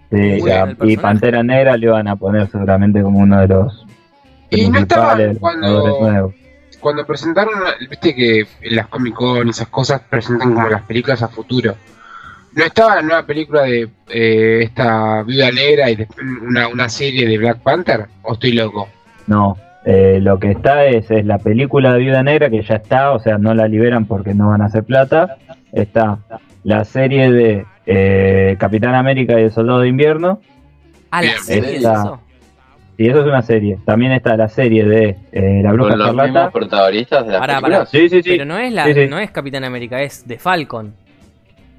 [0.09, 0.95] Sí, ya, y.
[0.97, 3.85] Pantera Negra le van a poner seguramente como uno de los
[4.49, 6.33] Y no estaban cuando-.
[6.79, 7.53] Cuando presentaron,
[7.89, 11.75] viste que en las Comic Con y esas cosas presentan como las películas a futuro.
[12.57, 17.27] ¿No estaba la nueva película de eh, esta Viuda Negra y después una, una serie
[17.27, 18.05] de Black Panther?
[18.23, 18.89] ¿O estoy loco?
[19.27, 23.11] No, eh, lo que está es, es la película de Viuda Negra que ya está,
[23.11, 25.37] o sea, no la liberan porque no van a hacer plata.
[25.71, 26.17] Está
[26.63, 30.41] la serie de eh, Capitán América y el Soldado de Invierno,
[31.11, 32.21] a la serie de esta- eso.
[32.97, 33.77] y eso es una serie.
[33.85, 36.51] También está la serie de eh, La Bruja Con los mismos Escarlata.
[36.51, 37.89] protagonistas de las Pará, películas.
[37.91, 38.29] Sí, sí, sí.
[38.31, 39.07] Pero no es la, Sí, sí.
[39.07, 40.95] no es Capitán América, es de Falcon.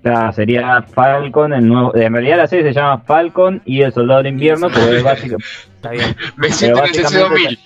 [0.02, 1.94] Claro, sería Falcon, el nuevo.
[1.96, 5.36] En realidad la serie se llama Falcon y el Soldado de Invierno, pero es básica-
[5.76, 6.14] Está bien.
[6.36, 7.58] Me siento en el básicamente- CC2000.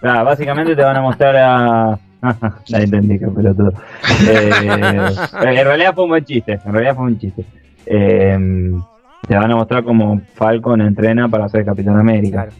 [0.00, 1.98] Claro, básicamente te van a mostrar a.
[2.68, 3.72] la entendí, que pelotudo.
[4.28, 4.50] Eh,
[5.42, 6.58] en realidad fue un buen chiste.
[6.64, 7.44] En realidad fue un chiste.
[7.86, 8.72] Eh,
[9.28, 12.44] te van a mostrar cómo Falcon entrena para ser Capitán América.
[12.44, 12.52] Claro.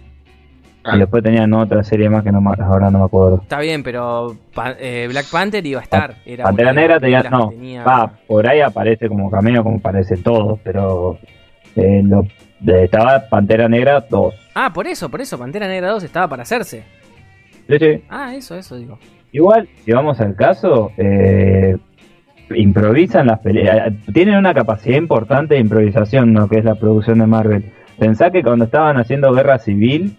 [0.92, 3.40] Y después tenían otra serie más que no, ahora no me acuerdo.
[3.42, 4.36] Está bien, pero
[4.78, 6.16] eh, Black Panther iba a estar.
[6.26, 10.58] Era Pantera Negra tenía, no, tenía- va, por ahí aparece como cameo, como aparece todo,
[10.62, 11.18] pero
[11.76, 12.26] eh, lo,
[12.60, 14.34] de- estaba Pantera Negra 2.
[14.54, 15.38] Ah, por eso, por eso.
[15.38, 16.84] Pantera Negra 2 estaba para hacerse.
[17.68, 18.02] Sí, sí.
[18.10, 18.98] Ah, eso, eso digo.
[19.32, 21.76] Igual, si vamos al caso, eh,
[22.54, 27.26] improvisan las peleas, tienen una capacidad importante de improvisación, lo que es la producción de
[27.26, 27.72] Marvel.
[27.98, 30.16] Pensá que cuando estaban haciendo Guerra Civil,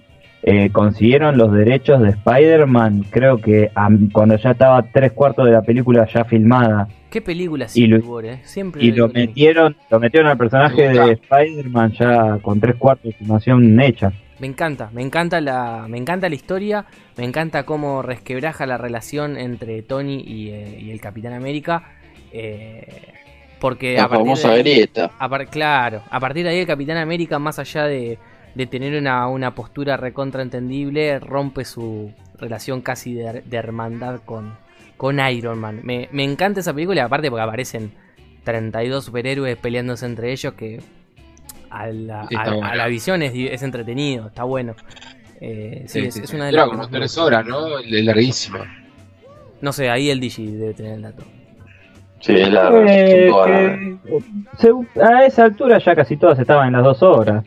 [0.47, 5.51] eh, consiguieron los derechos de Spider-Man, creo que a- cuando ya estaba tres cuartos de
[5.53, 8.39] la película ya filmada, Qué película Y lo- War, eh.
[8.43, 13.13] Siempre y lo metieron, lo metieron al personaje de Spider-Man ya con tres cuartos de
[13.13, 14.11] filmación hecha.
[14.39, 16.85] Me encanta, me encanta la, me encanta la historia,
[17.17, 21.83] me encanta cómo resquebraja la relación entre Tony y, eh, y el Capitán América.
[22.33, 22.85] eh,
[23.61, 25.11] porque La a partir famosa de ahí- grieta.
[25.17, 28.19] a par- claro, a partir de ahí el Capitán América, más allá de,
[28.55, 34.57] de tener una, una postura recontraentendible, rompe su relación casi de, de hermandad con,
[34.97, 35.81] con Iron Man.
[35.83, 37.91] Me, me encanta esa película, aparte porque aparecen
[38.43, 40.79] 32 superhéroes peleándose entre ellos que
[41.69, 42.75] a la, Sí, a- está a bueno.
[42.75, 44.75] la visión es, es entretenido, está bueno.
[45.41, 47.79] Eh, sí, es, es una de las como tres horas, ¿no?
[47.79, 48.59] Es larguísima.
[49.61, 51.23] No sé, ahí el Digi debe tener el dato.
[52.21, 53.29] Sí, es la Eh,
[55.03, 57.43] a esa altura ya casi todas estaban en las dos horas.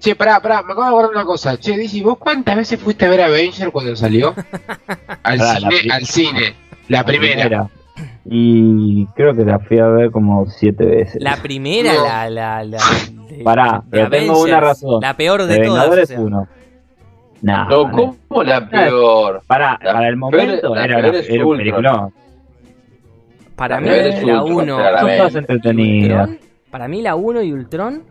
[0.00, 1.56] Che, pará, pará, me acabo de acordar una cosa.
[1.58, 4.34] Che, Digi, ¿vos cuántas veces fuiste a ver Avenger cuando salió?
[5.22, 6.54] Al Pará, cine, al cine.
[6.88, 7.68] La primera.
[8.24, 11.22] Y creo que la fui a ver como siete veces.
[11.22, 12.04] La primera, No.
[12.04, 12.78] la, la, la,
[13.28, 15.00] de- Pará, de pero tengo una razón.
[15.02, 15.88] La peor de de, todas.
[15.88, 16.20] O sea.
[16.20, 16.48] 1.
[17.42, 19.42] Nah, No, ¿cómo la peor?
[19.46, 22.12] Para, La para el momento peor- era, era un peliculón.
[23.56, 23.88] Para La mí
[24.26, 25.18] la Ultron, 1 claramente.
[25.18, 26.28] Son todas entretenidas.
[26.30, 28.02] Ultron, para mí la 1 y Ultron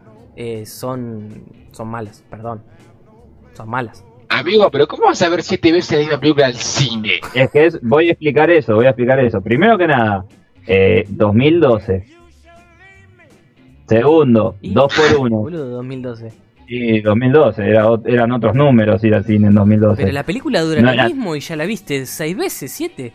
[0.42, 2.64] eh, son son malas, perdón.
[3.56, 4.06] Son malas.
[4.30, 7.20] Amigo, pero ¿cómo vas a ver siete veces la misma película al cine?
[7.34, 9.42] Es que es, voy a explicar eso, voy a explicar eso.
[9.42, 10.26] Primero que nada,
[10.66, 12.06] eh, 2012.
[13.88, 16.32] Segundo, Y- 2 por 1 Boludo, 2012.
[16.68, 20.04] Y 2012, era, ot- eran otros números ir al cine en 2012.
[20.04, 23.12] Pero la película dura No, lo la- mismo y ya la viste seis veces, siete.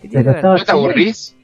[0.00, 0.58] ¿Qué tiene Pero que ver?
[0.58, 1.36] ¿No te aburrís?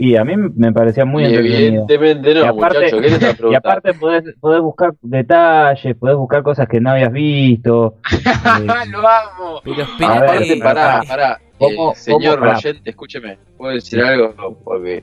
[0.00, 1.58] Y a mí me parecía muy Y entretenido.
[1.86, 6.16] evidentemente no, Y aparte- muchacho, ¿qué te estás Y aparte podés, podés buscar detalles, podés
[6.16, 7.94] buscar cosas que no habías visto.
[8.58, 9.60] Eh, ¡Lo amo!
[9.64, 11.38] Pero A espera, ver, Aparte, eh, pará, pará.
[11.58, 12.58] ¿Cómo- Eh, señor cómo- pará.
[12.58, 13.38] oyente, escúcheme.
[13.56, 14.56] ¿Puedo decir algo?
[14.64, 15.02] Porque,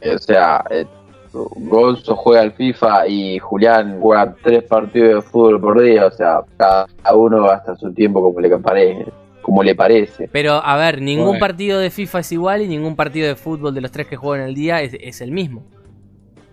[0.00, 0.86] eh, o sea, eh,
[1.32, 6.06] Gonzo juega al FIFA y Julián juega tres partidos de fútbol por día.
[6.06, 9.06] O sea, cada uno gasta su tiempo como le parece.
[9.46, 10.28] Como le parece.
[10.32, 11.38] Pero a ver, ningún Bueno.
[11.38, 14.44] partido de FIFA es igual y ningún partido de fútbol de los tres que juegan
[14.48, 15.62] el día es, es el mismo.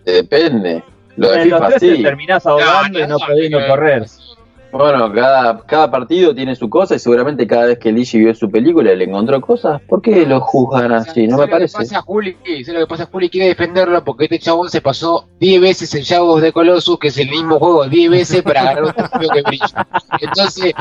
[0.06, 0.84] Depende.
[1.16, 2.04] Lo de en los FIFA tres te sí.
[2.04, 4.06] terminás ahogando y no podés no correr.
[4.74, 8.50] Bueno, cada, cada partido tiene su cosa y seguramente cada vez que Ligi vio su
[8.50, 9.80] película le encontró cosas.
[9.88, 11.28] ¿Por qué lo juzgan así?
[11.28, 11.78] No me ¿Sabes parece.
[11.78, 12.38] Lo que pasa, Juli?
[12.44, 13.06] ¿Sabes lo que pasa?
[13.12, 17.10] Juli quiere defenderlo porque este chabón se pasó 10 veces en Shadows de Colossus, que
[17.10, 19.88] es el mismo juego 10 veces para ganar un trofeo que brilla.
[20.20, 20.74] Entonces,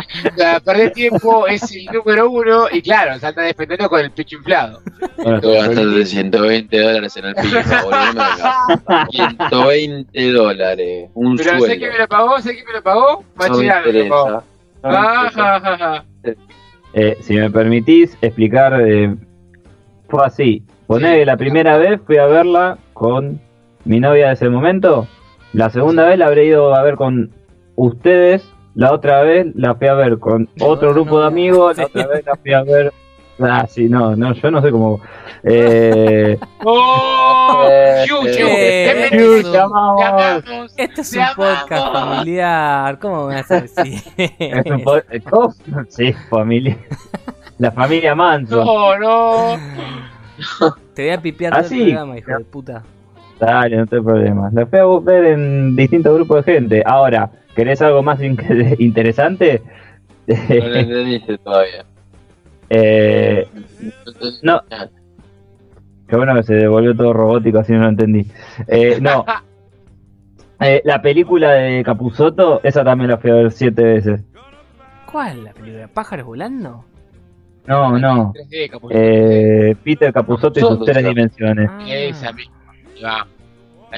[0.64, 4.80] perder tiempo es el número uno y claro, salta a defenderlo con el pecho inflado.
[5.18, 8.00] Bueno, Tú gastaste 120 dólares en el FIFA, boludo.
[8.00, 9.08] no me vengas.
[9.10, 11.10] 120 dólares.
[11.14, 13.81] Un Pero sé que me lo pagó, sé que me lo pagó, No
[14.82, 16.04] Ah, ja, ja, ja.
[16.94, 19.14] Eh, si me permitís explicar, eh,
[20.08, 20.62] fue así.
[20.86, 21.24] Poné Sí.
[21.24, 23.40] la primera vez fui a verla con
[23.84, 25.06] mi novia de ese momento.
[25.52, 27.30] La segunda vez la habré ido a ver con
[27.76, 28.46] ustedes.
[28.74, 31.76] La otra vez la fui a ver con otro grupo de amigos.
[31.78, 32.92] La otra vez la fui a ver.
[33.40, 35.00] Ah, sí, no, no, yo no sé cómo.
[35.42, 37.64] Eh, ¡Oh!
[38.06, 38.46] ¡Yuyu!
[38.48, 40.00] eh, ¡Te te amamos.
[40.00, 40.74] ¡Te amamos!
[40.76, 42.98] Este es Te un podcast familiar.
[42.98, 44.00] ¿Cómo van a ser así?
[44.16, 45.52] es un eh, ¿cómo?
[45.88, 46.76] Sí, familia.
[47.58, 48.64] La familia Manso.
[48.64, 49.56] No, no.
[50.94, 51.80] Te voy a pipear todo Así.
[51.80, 52.82] el programa, hijo de puta.
[53.40, 54.50] Dale, no tengo problema.
[54.52, 56.82] La fui a ver en distintos grupos de gente.
[56.86, 58.36] Ahora, ¿querés algo más in-
[58.78, 59.62] interesante?
[60.26, 61.84] No lo entendiste todavía.
[62.74, 63.46] Eh,
[64.42, 64.62] no,
[66.08, 68.26] qué bueno que se devolvió todo robótico, así no lo entendí.
[68.66, 69.24] Eh, no.
[70.64, 74.20] Eh, la película de Capuzoto, esa también la fui a ver siete veces.
[75.10, 75.42] ¿Cuál?
[75.42, 75.88] ¿La película?
[75.88, 76.84] ¿Pájaros volando?
[77.66, 78.32] No, no.
[78.32, 78.94] 3D, capullo.
[78.96, 81.68] Eh, Peter Capuzoto y sus tres dimensiones.
[81.68, 81.84] Ah.
[81.84, 83.26] Esa misma.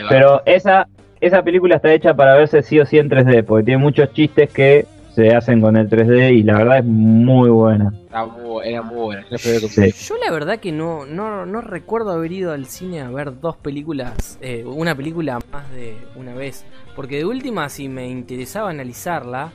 [0.08, 0.88] Pero esa,
[1.20, 4.50] esa película está hecha para verse sí o sí en 3D, porque tiene muchos chistes
[4.50, 7.90] que se hacen con el 3D y la verdad es muy buena.
[7.90, 9.22] Muy- era muy buena.
[9.30, 9.92] Yo la Sí.
[9.92, 14.38] Yo verdad que no, no, no recuerdo haber ido al cine a ver dos películas,
[14.40, 16.64] eh, una película más de una vez.
[16.96, 19.52] Porque de última, si me interesaba analizarla,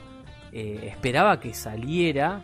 [0.52, 2.42] eh, esperaba que saliera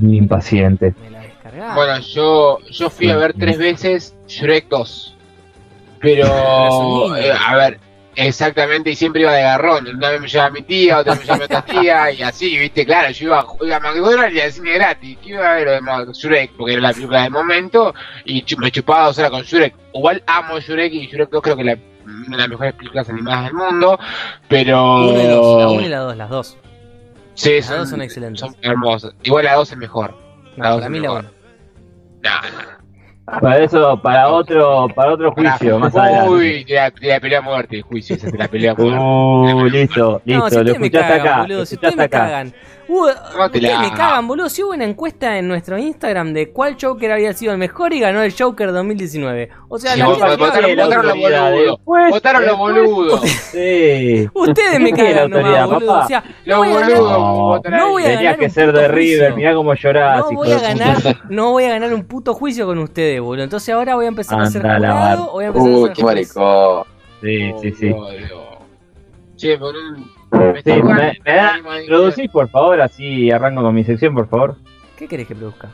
[0.00, 0.94] y impaciente.
[1.02, 1.74] me la descargaba.
[1.74, 5.16] Bueno, yo, yo fui a ver tres veces Shrek 2.
[6.00, 7.78] Pero, eh, a ver,
[8.16, 9.86] exactamente, y siempre iba de garrón.
[9.88, 13.10] Una vez me llevaba mi tía, otra me llevaba otra tía, y así, viste, claro,
[13.10, 15.18] yo iba, a- iba a McDonald's y al cine gratis.
[15.22, 16.52] ¿Qué iba a ver de Ma- Shrek?
[16.56, 19.74] Porque era la película del momento, y me chupaba dos horas con Shrek.
[19.94, 23.08] Igual amo Shrek, y Shrek 2 creo que es la, una de las mejores películas
[23.08, 23.98] animadas del mundo,
[24.48, 25.08] pero...
[25.08, 26.56] Uno y dos, la 1 y la 2, las dos.
[27.34, 28.40] Sí, Las dos son excelentes.
[28.40, 29.12] Son hermosas.
[29.24, 30.16] Igual la 2 es mejor.
[30.56, 31.24] La No, dos para es mí la mejor.
[31.24, 31.30] 1.
[32.22, 32.73] Nah, nah.
[33.24, 36.28] Para eso, para otro, para otro juicio, más adelante.
[36.30, 38.98] Uy, la, la pelea a muerte, el juicio, esa es la pelea a muerte.
[39.02, 41.40] Uh, listo, listo, no, si lo escuchaste acá.
[41.40, 42.18] boludo, lo si ustedes me acá.
[42.18, 42.52] cagan.
[42.88, 43.08] Hubo-
[43.46, 44.48] ustedes me cagan, boludo.
[44.48, 48.00] Si hubo una encuesta en nuestro Instagram de cuál Joker había sido el mejor y
[48.00, 49.48] ganó el Joker 2019.
[49.68, 51.80] O sea, la votaron- los boludos.
[52.10, 53.20] Votaron los boludos.
[53.54, 54.28] Sí.
[54.34, 55.86] ustedes me ¿Qué la cagan nomás, boludo.
[55.92, 56.04] papá?
[56.04, 57.62] O sea, Los no voy a ganar, boludos.
[57.70, 60.18] No, voy a Tenías ganar que ser de River, mirá cómo llorás.
[60.18, 60.96] no voy a ganar,
[61.28, 63.44] no voy a ganar un puto juicio con ustedes, boludo.
[63.44, 66.04] Entonces ahora voy a empezar a ser jurado, voy a empezar a Uy, ser qué
[66.04, 66.84] maricón.
[67.22, 67.94] Sí, sí, sí.
[69.36, 70.04] Che, por un...
[70.64, 74.56] Sí, me, me da, introducís, por favor, así arranco con mi sección, por favor.
[74.96, 75.68] ¿Qué querés que produzca?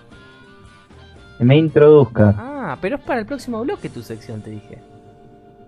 [1.38, 2.34] Que me introduzca.
[2.38, 4.78] Ah, pero es para el próximo bloque tu sección, te dije.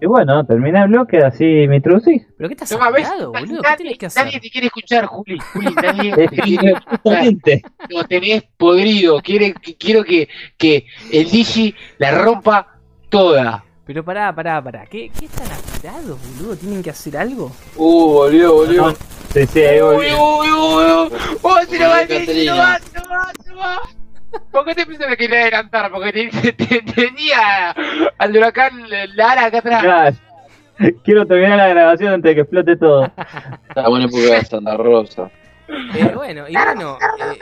[0.01, 2.27] Y bueno, terminé el bloque, así me introducís.
[2.37, 3.07] ¿Pero qué estás Toma, ¿ves?
[3.07, 3.63] apurado, boludo?
[3.63, 4.25] ¿Qué Nadie, tienes que hacer?
[4.27, 5.39] nadie te quiere escuchar, Juli.
[5.53, 6.99] Juli, nadie te quiere escuchar.
[7.03, 7.63] justamente.
[7.89, 9.21] Lo tenés podrido.
[9.23, 10.29] Quiere, que- quiero que,
[10.59, 12.79] que el Digi la rompa
[13.11, 13.65] toda.
[13.85, 14.87] Pero pará, pará, pará.
[14.87, 16.57] ¿Qué, qué están apurados, boludo?
[16.57, 17.51] ¿Tienen que hacer algo?
[17.77, 18.87] Uh, volvió, volvió.
[18.89, 18.95] No,
[19.33, 20.07] Sí, sí, ahí Uy, voy.
[20.07, 21.39] uy, uy, uy.
[21.43, 22.55] Oh, se lo va, se lo Caterina.
[22.55, 23.79] va, se lo va, se lo va.
[24.51, 25.91] ¿Por qué te pensé que quería adelantar?
[25.91, 27.75] Porque te- te- tenía
[28.19, 29.83] al huracán Lara acá atrás.
[30.79, 33.11] Ya, Quiero terminar la grabación antes de que explote todo.
[33.75, 35.31] La buena época de Santa Rosa.
[35.95, 37.39] Eh, bueno, y bueno, eh,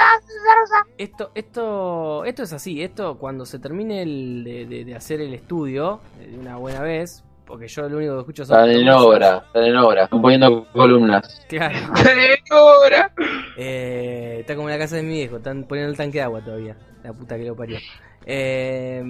[0.98, 2.82] esto, esto, esto es así.
[2.82, 6.80] Esto cuando se termine el, de, de- de hacer el estudio eh, de una buena
[6.82, 10.04] vez, porque yo lo único que escucho son Están en obra, están en obra.
[10.04, 11.44] Están poniendo columnas.
[11.48, 11.78] Claro.
[12.50, 13.12] Ahora.
[13.56, 16.40] Eh, está como en la casa de mi viejo, están poniendo el tanque de agua
[16.44, 16.76] todavía.
[17.02, 17.78] La puta que lo parió.
[18.26, 19.02] Eh,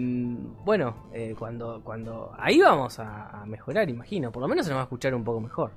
[0.64, 2.32] bueno, eh, cuando, cuando.
[2.38, 4.30] Ahí vamos a, a mejorar, imagino.
[4.32, 5.72] Por lo menos se nos va a escuchar un poco mejor.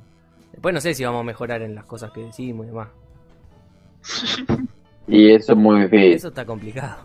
[0.52, 2.90] Después no sé si vamos a mejorar en las cosas que decimos y demás.
[5.08, 6.14] Y eso es muy difícil.
[6.14, 6.98] Eso está complicado.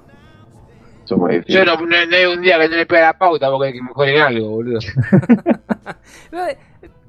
[1.04, 1.56] Eso es muy difícil.
[1.56, 3.72] Yo no, no, no hay un día que no le pega la pauta porque hay
[3.72, 4.78] que mejoren algo, boludo.
[6.30, 6.44] Pero,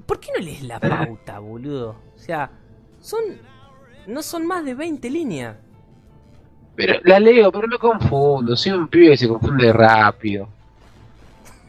[0.05, 1.95] ¿Por qué no lees la pauta, boludo?
[2.15, 2.49] O sea,
[2.99, 3.19] son.
[4.07, 5.55] No son más de 20 líneas.
[6.75, 8.55] Pero la leo, pero me confundo.
[8.55, 10.49] Soy un pibe que se confunde rápido.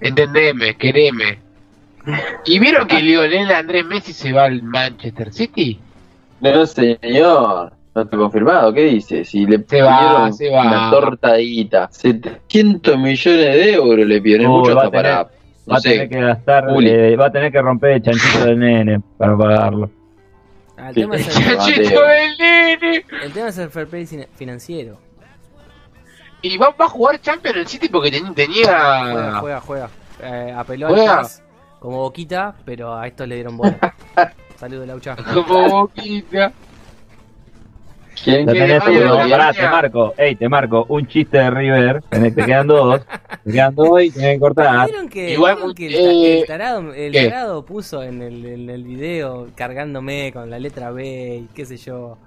[0.00, 1.38] Entendeme, quereme.
[2.46, 5.78] ¿Y vieron que Lionel Andrés Messi se va al Manchester City?
[6.40, 7.72] No, señor.
[7.94, 8.72] No está confirmado.
[8.72, 9.24] ¿Qué dice?
[9.24, 10.60] Si le Se va, pidieron se va.
[10.62, 11.88] una tortadita.
[11.90, 14.46] 700 millones de euros le pidieron.
[14.46, 15.28] Es mucho hasta para.
[15.70, 19.00] Va a tener que gastar, eh, va a tener que romper el chanchito del nene
[19.16, 19.90] para pagarlo.
[20.76, 21.00] Ah, el, Sí.
[21.02, 23.04] tema es el, ¡Chachito del nene!
[23.22, 24.98] el tema es el fair play financiero.
[26.42, 29.34] Y va, va a jugar Champions el City porque ten- Juega, tenía.
[29.40, 29.90] juega, juega.
[30.22, 31.22] Eh, apeló Juega.
[31.78, 33.76] como boquita, pero a estos le dieron bola.
[34.56, 35.16] Saludos, Laucha.
[35.34, 36.52] Como boquita.
[38.24, 42.66] ¿Quién tenés uno, pará, te marco, ey, te marco, un chiste de River, te quedan
[42.66, 43.00] dos,
[43.44, 44.86] te quedan dos y tenés que cortar.
[44.86, 47.28] ¿Vieron que, Igual, vieron que el, eh, el tarado, el ¿qué?
[47.28, 51.76] tarado puso en el, en el video cargándome con la letra B y qué sé
[51.78, 52.18] yo?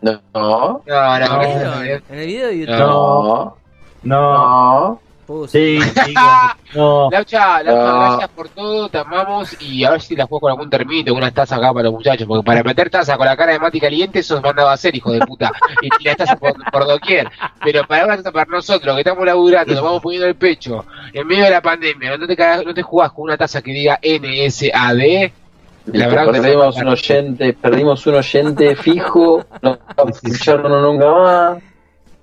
[0.00, 1.38] No, No, no, ¿Lo no.
[1.40, 2.02] vieron?
[2.08, 3.56] En el video de YouTube no,
[4.02, 5.00] No, no.
[5.48, 6.14] Sí, sí,
[6.74, 8.00] no, Laucha, Laucha, No.
[8.00, 11.18] gracias por todo, te amamos y a ver si la juego con algún termito, con
[11.22, 13.80] unas tazas acá para los muchachos, porque para meter taza con la cara de Mati
[13.80, 15.50] caliente, eso es mandado a hacer, hijo de puta,
[15.82, 17.28] y tiras taza por, por doquier,
[17.62, 21.26] pero para una taza para nosotros, que estamos laburando, nos vamos poniendo el pecho, en
[21.26, 23.98] medio de la pandemia, no te, cagas- no te jugás con una taza que diga
[24.02, 25.30] NSAD,
[25.86, 31.06] La verdad que perdimos un oyente, perdimos un oyente fijo, no vamos a escucharlo nunca
[31.12, 31.62] más.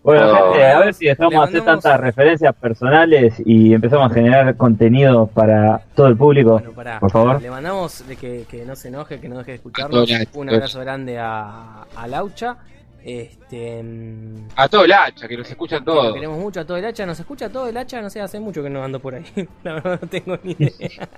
[0.05, 0.51] Bueno, No.
[0.53, 5.81] gente, a ver si dejamos hacer tantas referencias personales y empezamos a generar contenido para
[5.95, 6.51] todo el público.
[6.59, 6.99] Bueno, pará.
[6.99, 7.41] Por favor.
[7.41, 10.07] Le mandamos de que, que no se enoje, que no deje de escucharnos.
[10.07, 10.41] todo.
[10.41, 12.55] Un abrazo grande a, a Laucha.
[13.03, 16.13] Este, mm, a todo el hacha, que nos lo todos.
[16.15, 17.05] queremos mucho a todo el hacha.
[17.05, 19.25] Nos escucha todo el hacha, no sé, hace mucho que no ando por ahí.
[19.63, 21.09] La verdad no tengo ni idea.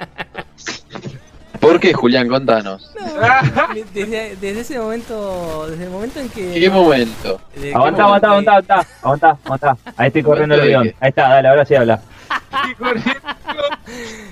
[1.60, 2.28] ¿Por qué, Julián?
[2.28, 2.92] Contanos.
[3.94, 6.54] Desde, desde ese momento, desde el momento en que...
[6.56, 7.42] ¿En qué momento?
[7.74, 9.78] Aguanta, aguanta, aguanta, aguanta, aguanta, aguanta.
[9.98, 10.96] Ahí estoy corriendo el ¿Momento de guion.
[11.02, 12.02] Ahí está, dale, ahora sí habla.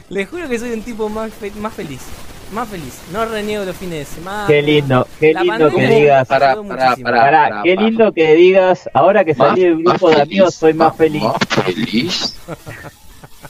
[0.09, 2.01] Les juro que soy un tipo más, fe- más feliz.
[2.51, 3.01] Más feliz.
[3.11, 4.45] No reniego los fines de semana.
[4.47, 6.27] Qué lindo, qué La lindo que digas.
[6.27, 7.09] Pará, ayudó pará, muchísimo.
[7.09, 7.21] pará.
[7.23, 11.23] Pará, qué lindo que digas, ahora que salí del grupo de amigos soy más feliz.
[11.23, 12.35] Más feliz.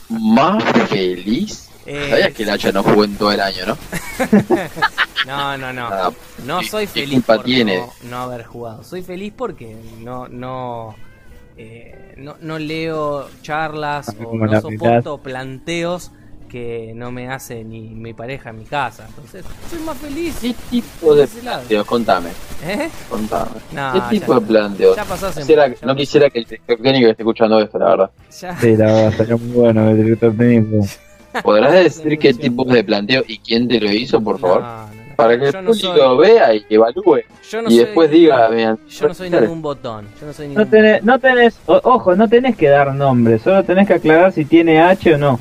[0.08, 1.65] Más feliz.
[1.86, 3.78] Eh, Sabías que el hacha no jugó en todo el año, ¿no?
[5.28, 5.88] No, no, no.
[5.88, 6.12] Ah,
[6.46, 7.78] No ¿qué- soy feliz por tiene?
[7.78, 8.84] no, no haber jugado.
[8.84, 10.96] Soy feliz porque no no
[11.58, 16.12] eh, no, no leo charlas o Como no soporto planteos
[16.50, 19.08] que no me hace ni mi pareja en mi casa.
[19.10, 20.38] Entonces, soy más feliz.
[20.40, 21.86] ¿Qué tipo de planteos?
[21.88, 22.30] Contame,
[22.64, 22.88] ¿Eh?
[23.10, 23.52] contame.
[23.72, 24.40] No, ¿Qué ya tipo está.
[24.40, 24.96] de planteos?
[24.96, 25.96] Ya Quisiera- ya no pasó.
[25.96, 28.12] quisiera que el director técnico esté escuchando esto, la verdad.
[28.40, 30.86] Ya- Sí, la verdad, estaría muy bueno el director técnico.
[31.44, 34.62] ¿Podrás decir qué tipo de planteo y quién te lo hizo, por favor?
[34.62, 35.16] No, no, no.
[35.16, 37.22] Para que el Yo no público soy- vea y evalúe.
[37.50, 38.78] Yo no y soy- después diga, vean.
[38.90, 40.08] Yo no soy ningún botón.
[40.20, 43.40] Yo no soy ningún No tenés, no tenés, o- ojo, no tenés que dar nombre,
[43.40, 45.40] solo tenés que aclarar si tiene H o no.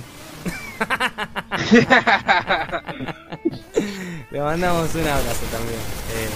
[4.31, 5.79] Le mandamos un abrazo también.
[6.15, 6.29] Eh,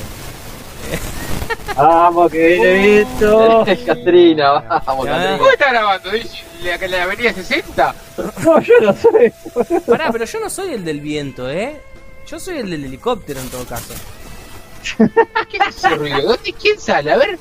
[1.76, 3.64] Vamos, que viene esto.
[3.86, 4.52] Catrina,
[4.86, 5.12] vamos, Ya.
[5.12, 5.38] Catrina.
[5.38, 6.10] ¿Cómo está grabando?
[6.10, 7.94] ¿Dice ¿La, la avenida 60?
[8.44, 9.32] No, yo no sé.
[9.86, 11.80] Pará, pero yo no soy el del viento, ¿eh?
[12.26, 13.94] Yo soy el del helicóptero en todo caso.
[14.96, 16.20] ¿Qué es ese ruido?
[16.22, 17.12] ¿Dónde, ¿Quién sale?
[17.12, 17.38] A ver.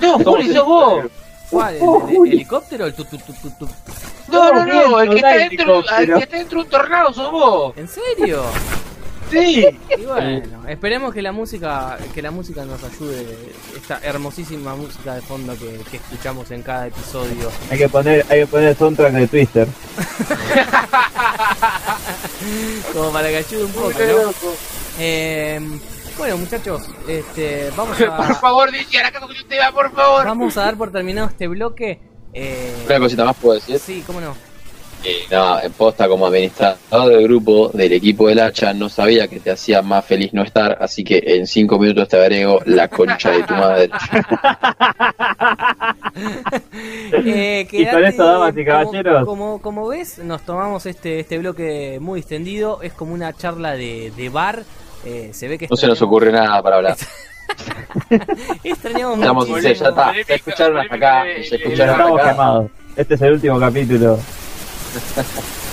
[0.00, 1.04] No, ¿Cómo Juli, sos vos.
[1.50, 1.76] ¿Cuál?
[1.76, 2.30] ¿El, Oh, del uy.
[2.32, 3.68] helicóptero o el tu, tu, tu, tu, tu?
[4.30, 6.70] No, no, no, el que No, está no, dentro, el que está dentro de un
[6.70, 7.74] tornado sos vos.
[7.76, 8.42] ¿En serio?
[9.30, 9.66] Sí.
[9.98, 13.26] Y bueno, esperemos que la música que la música nos ayude,
[13.76, 17.50] esta hermosísima música de fondo que, que escuchamos en cada episodio.
[17.70, 19.66] Hay que poner, hay que poner soundtrack de Twister.
[22.92, 24.32] Como para que ayude un poco, ¿no?
[24.98, 25.60] Eh,
[26.16, 30.24] bueno, muchachos, este, vamos Por a favor, dice, ahora que un tema, por favor.
[30.24, 32.00] vamos a dar por terminado este bloque.
[32.32, 33.78] Eh, Una cosita más puedo decir.
[33.78, 34.34] sí, cómo no.
[35.04, 39.38] Eh, no, en posta como administrador del grupo del equipo del hacha no sabía que
[39.38, 43.30] te hacía más feliz no estar, así que en cinco minutos te agrego la concha
[43.30, 43.90] de tu madre.
[47.12, 49.24] Eh, Y con esto, damas y como- caballeros.
[49.24, 52.80] Como, como, ves, nos tomamos este, este bloque muy extendido.
[52.82, 54.62] Es como una charla de, de bar.
[55.04, 56.96] Eh, se ve que No se nos ocurre nada para hablar.
[58.64, 59.74] Extrañamos Estamos muchísimo.
[59.74, 60.12] ya está.
[60.28, 61.24] Ya escucharon hasta acá.
[61.24, 62.30] Ya Ya escucharon estamos hasta acá.
[62.32, 62.70] quemados.
[62.96, 64.18] Este es el último capítulo.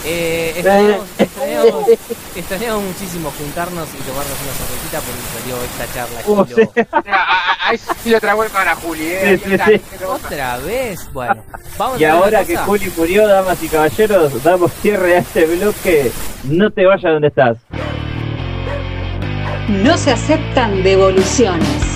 [0.08, 1.86] Eh, extrañamos, extrañamos,
[2.36, 6.20] extrañamos muchísimo juntarnos y tomarnos una cervecita porque salió esta charla.
[6.22, 6.82] Estilo- sí.
[7.68, 9.40] Ahí sí lo tragó el cara, Juli, eh.
[9.44, 9.58] Sí, sí,
[9.98, 10.06] sí.
[10.06, 11.44] Otra vez, bueno.
[11.78, 12.56] Vamos Y a ahora que.
[12.56, 16.12] Juli murió, damas y caballeros, damos cierre a este bloque.
[16.44, 17.58] No te vayas donde estás.
[19.68, 21.95] No se aceptan devoluciones.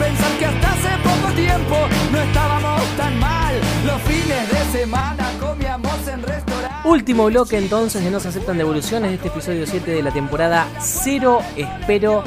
[0.00, 1.76] Pensar que hasta hace poco tiempo
[2.12, 3.54] no estábamos tan mal,
[3.86, 6.70] los fines de semana comíamos en restaurantes.
[6.84, 10.66] Último bloque entonces de No se aceptan devoluciones de este episodio 7 de la temporada
[10.80, 11.40] 0.
[11.56, 12.24] Espero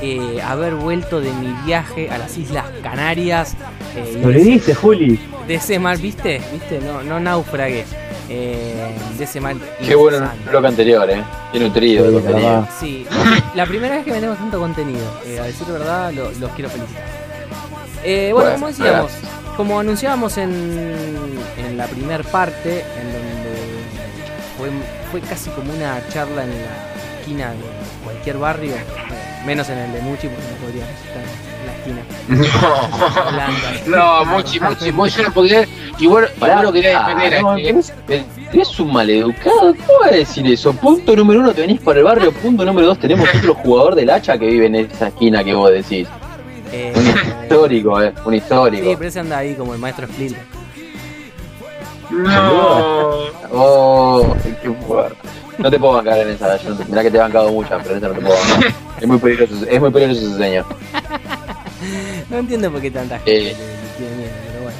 [0.00, 3.54] eh, haber vuelto de mi viaje a las Islas Canarias.
[3.96, 5.18] Eh, y Sobreviviste, Juli.
[5.48, 6.40] de ese mal, ¿viste?
[6.52, 6.78] ¿Viste?
[6.80, 7.84] No, no naufragué.
[8.28, 9.56] Eh, de ese mal.
[9.84, 11.22] Qué bueno el bloque anterior, eh.
[11.52, 12.68] Qué nutrido el Sí, contenido.
[12.80, 13.06] Sí,
[13.54, 15.04] la primera vez que metemos tanto contenido.
[15.26, 17.04] Eh, a decir verdad, lo- los quiero felicitar.
[18.08, 19.12] Eh, bueno, Bueno, como decíamos,
[19.56, 23.56] como anunciábamos en, en la primer parte, en donde
[24.56, 24.70] fue,
[25.10, 27.56] fue casi como una charla en la esquina de
[28.04, 28.84] cualquier barrio, eh,
[29.44, 31.24] menos en el de Muchi, porque no podríamos estar
[31.58, 32.02] en la esquina.
[33.68, 33.82] ahí.
[33.86, 35.66] No, Mochi, Mochi, Mochi, yo no podía.
[35.98, 37.70] Y bueno, y Pará, bueno quería defender no, a este.
[37.70, 37.92] eres,
[38.52, 40.72] eres un maleducado, ¿cómo vas a decir eso?
[40.74, 42.30] Punto número uno, te venís por el barrio.
[42.32, 45.72] Punto número dos, tenemos otro jugador del hacha que vive en esa esquina que vos
[45.72, 46.06] decís.
[46.72, 48.94] Eh, Un histórico, eh, un sí, histórico.
[48.98, 50.42] pero ese anda ahí como el maestro Splinter.
[52.10, 53.26] No.
[53.52, 55.16] Oh, qué fuerte.
[55.58, 57.82] No te puedo bancar en esa, yo no te- mirá que te he bancado muchas,
[57.82, 58.72] pero en esa no te puedo bancar.
[59.00, 60.64] Es muy peligroso, es muy peligroso ese señor.
[62.30, 63.42] No entiendo por qué tanta gente Eh.
[63.44, 63.54] le, le
[63.96, 64.78] tiene miedo, pero bueno.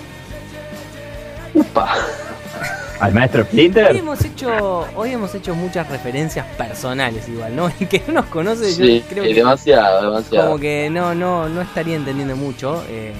[1.54, 1.94] Upa.
[3.00, 3.94] ¿Al maestro Hoy Splinter?
[3.96, 7.68] hemos hecho, hoy hemos hecho muchas referencias personales igual, ¿no?
[7.80, 10.46] El que no nos conoce, Sí, yo creo que demasiado, demasiado.
[10.46, 12.82] como que no, no, no estaría entendiendo mucho.
[12.88, 13.12] eh.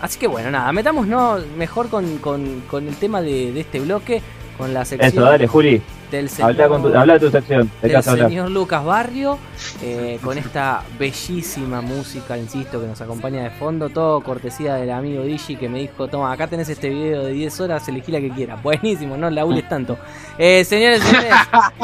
[0.00, 4.20] Así que bueno, nada, metámonos mejor con, con, con el tema de, de este bloque,
[4.58, 5.80] con la sección Eso, dale, Juli.
[6.16, 7.70] Del señor, Habla, con tu, habla de tu sección.
[7.80, 9.38] De del casa señor Lucas Barrio,
[9.82, 15.22] eh, con esta bellísima música, insisto, que nos acompaña de fondo, todo cortesía del amigo
[15.22, 18.30] Digi que me dijo, toma, acá tenés este video de 10 horas, elegí la que
[18.30, 18.62] quieras.
[18.62, 19.98] Buenísimo, no labures tanto.
[20.38, 21.32] Eh, señores señores,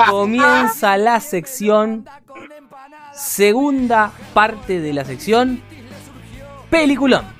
[0.09, 2.07] comienza la sección
[3.12, 5.61] segunda parte de la sección
[6.70, 7.39] Peliculón.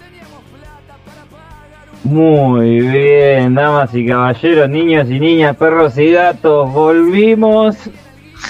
[2.03, 7.77] Muy bien, damas y caballeros, niños y niñas, perros y gatos, volvimos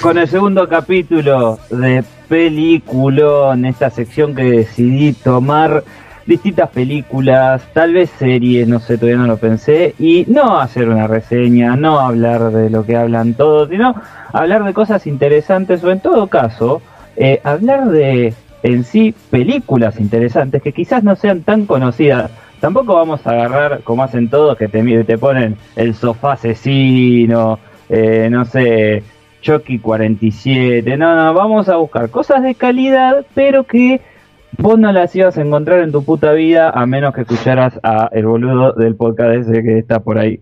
[0.00, 5.82] con el segundo capítulo de Peliculón, esta sección que decidí tomar
[6.26, 11.08] distintas películas, tal vez series, no sé, todavía no lo pensé, y no hacer una
[11.08, 13.96] reseña, no hablar de lo que hablan todos, sino
[14.32, 16.82] hablar de cosas interesantes o en todo caso,
[17.16, 18.32] eh, hablar de
[18.62, 22.30] en sí películas interesantes que quizás no sean tan conocidas.
[22.60, 27.58] Tampoco vamos a agarrar, como hacen todos, que te, te ponen el sofá asesino,
[27.88, 29.02] eh, no sé,
[29.40, 30.96] Chucky 47.
[30.96, 34.00] No, no, vamos a buscar cosas de calidad, pero que
[34.58, 38.08] vos no las ibas a encontrar en tu puta vida a menos que escucharas a
[38.12, 40.40] el boludo del podcast ese que está por ahí.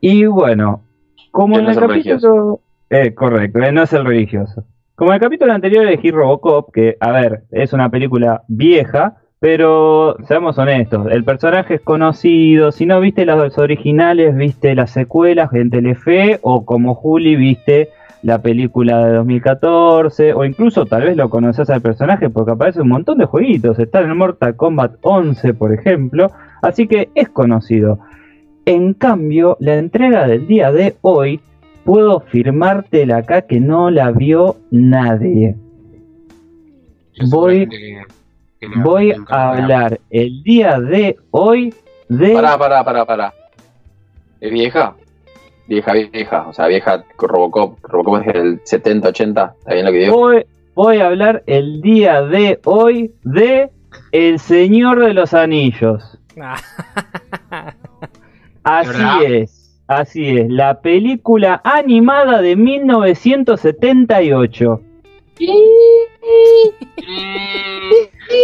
[0.00, 0.82] Y bueno,
[1.30, 2.60] como en no el capítulo...
[2.90, 4.64] Eh, correcto, eh, no es el religioso.
[4.96, 10.16] Como en el capítulo anterior elegí Robocop, que, a ver, es una película vieja, pero
[10.28, 15.70] seamos honestos, el personaje es conocido, si no viste los originales, viste las secuelas en
[15.70, 17.88] Telefe, o como Juli viste
[18.22, 22.88] la película de 2014, o incluso tal vez lo conoces al personaje porque aparece un
[22.88, 26.30] montón de jueguitos, está en el Mortal Kombat 11, por ejemplo,
[26.60, 27.98] así que es conocido.
[28.66, 31.40] En cambio, la entrega del día de hoy,
[31.84, 35.56] puedo firmártela acá que no la vio nadie.
[37.30, 37.66] Voy-
[38.76, 41.74] Voy a hablar el día de hoy
[42.08, 42.34] de...
[42.34, 43.32] Pará, pará, pará, pará.
[44.40, 44.94] ¿Es vieja?
[45.66, 46.46] Vieja, vieja.
[46.48, 47.78] O sea, vieja Robocop.
[47.82, 49.54] Robocop es del 70, 80.
[49.60, 50.14] ¿Está bien lo que digo?
[50.16, 50.44] Voy,
[50.74, 53.70] voy a hablar el día de hoy de
[54.12, 56.18] El Señor de los Anillos.
[58.62, 59.22] Así ¿Verdad?
[59.22, 60.50] es, así es.
[60.50, 64.82] La película animada de 1978.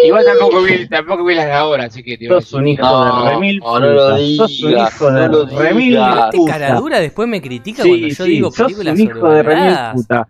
[0.05, 3.25] Igual tampoco vi, tampoco vi las de ahora, así que a Sos un hijo No,
[3.25, 4.19] de remil no lo puta.
[4.37, 5.97] Sos un hijo de lo remil.
[5.97, 9.43] Este caradura después me critica Sí, cuando yo sí, digo sos películas un hijo de
[9.43, 10.29] remil puta.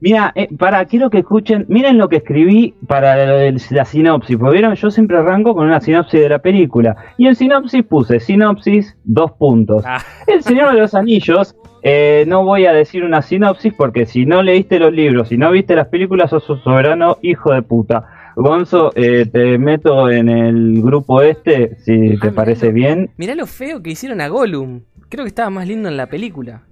[0.00, 4.52] Mira, eh, para, quiero que escuchen, miren lo que escribí para el- la sinopsis, porque
[4.52, 8.96] vieron, yo siempre arranco con una sinopsis de la película, y en sinopsis puse, sinopsis,
[9.02, 9.82] dos puntos.
[9.84, 10.00] Ah.
[10.28, 14.42] El Señor de los Anillos, eh, no voy a decir una sinopsis porque si no
[14.42, 18.04] leíste los libros, si no viste las películas, sos un soberano hijo de puta.
[18.36, 22.94] Gonzo, eh, te meto en el grupo este, si te Ah, parece mirá.
[22.94, 23.10] bien.
[23.16, 24.82] Mirá lo feo que hicieron a Gollum.
[25.08, 26.62] Creo que estaba más lindo en la película.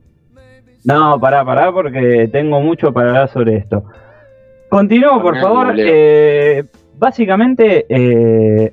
[0.85, 3.85] No, pará, pará, porque tengo mucho para hablar sobre esto.
[4.69, 5.75] Continúo, por favor.
[5.77, 6.65] Eh,
[6.97, 8.73] básicamente, eh,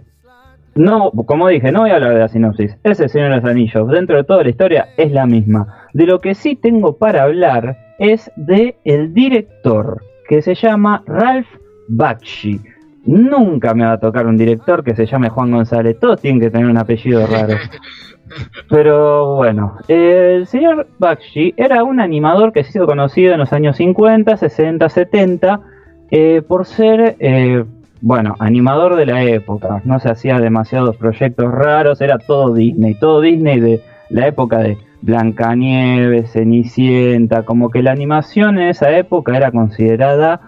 [0.76, 2.78] no, como dije, no voy a hablar de la sinopsis.
[2.84, 3.90] Es el Señor de los Anillos.
[3.90, 5.83] Dentro de toda la historia es la misma.
[5.94, 11.48] De lo que sí tengo para hablar es de el director, que se llama Ralph
[11.88, 12.60] Bakshi.
[13.06, 16.00] Nunca me va a tocar un director que se llame Juan González.
[16.00, 17.56] Todos tienen que tener un apellido raro.
[18.70, 23.78] Pero bueno, el señor Bakshi era un animador que se hizo conocido en los años
[23.78, 25.62] 50, 60, 70
[26.10, 27.64] eh, por ser, eh,
[28.02, 29.82] bueno, animador de la época.
[29.84, 34.78] No se hacía demasiados proyectos raros, era todo Disney, todo Disney de la época de
[35.04, 40.39] Blancanieves, Cenicienta, como que la animación en esa época era considerada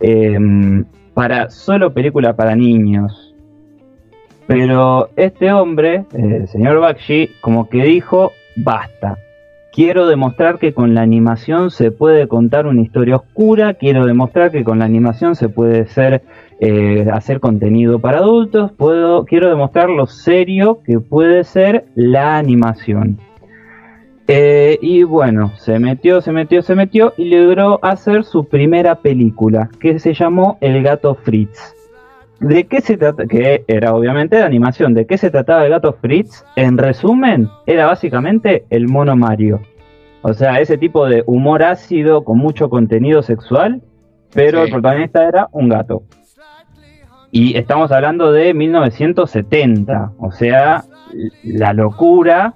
[0.00, 0.38] eh,
[1.12, 3.34] para solo película para niños.
[4.46, 9.18] Pero este hombre, eh, el señor Bakshi, como que dijo, basta.
[9.72, 14.62] Quiero demostrar que con la animación se puede contar una historia oscura, quiero demostrar que
[14.62, 15.84] con la animación se puede
[16.60, 23.18] eh, hacer contenido para adultos, puedo, quiero demostrar lo serio que puede ser la animación.
[24.28, 29.68] Eh, y bueno, se metió, se metió, se metió y logró hacer su primera película,
[29.78, 31.74] que se llamó El gato Fritz.
[32.40, 33.26] ¿De qué se trata?
[33.26, 34.92] Que era obviamente de animación.
[34.94, 36.44] ¿De qué se trataba el gato Fritz?
[36.56, 39.60] En resumen, era básicamente el mono Mario.
[40.22, 43.80] O sea, ese tipo de humor ácido con mucho contenido sexual,
[44.34, 44.64] pero Sí.
[44.66, 46.02] el protagonista era un gato.
[47.30, 50.84] Y estamos hablando de 1970, o sea,
[51.42, 52.54] la locura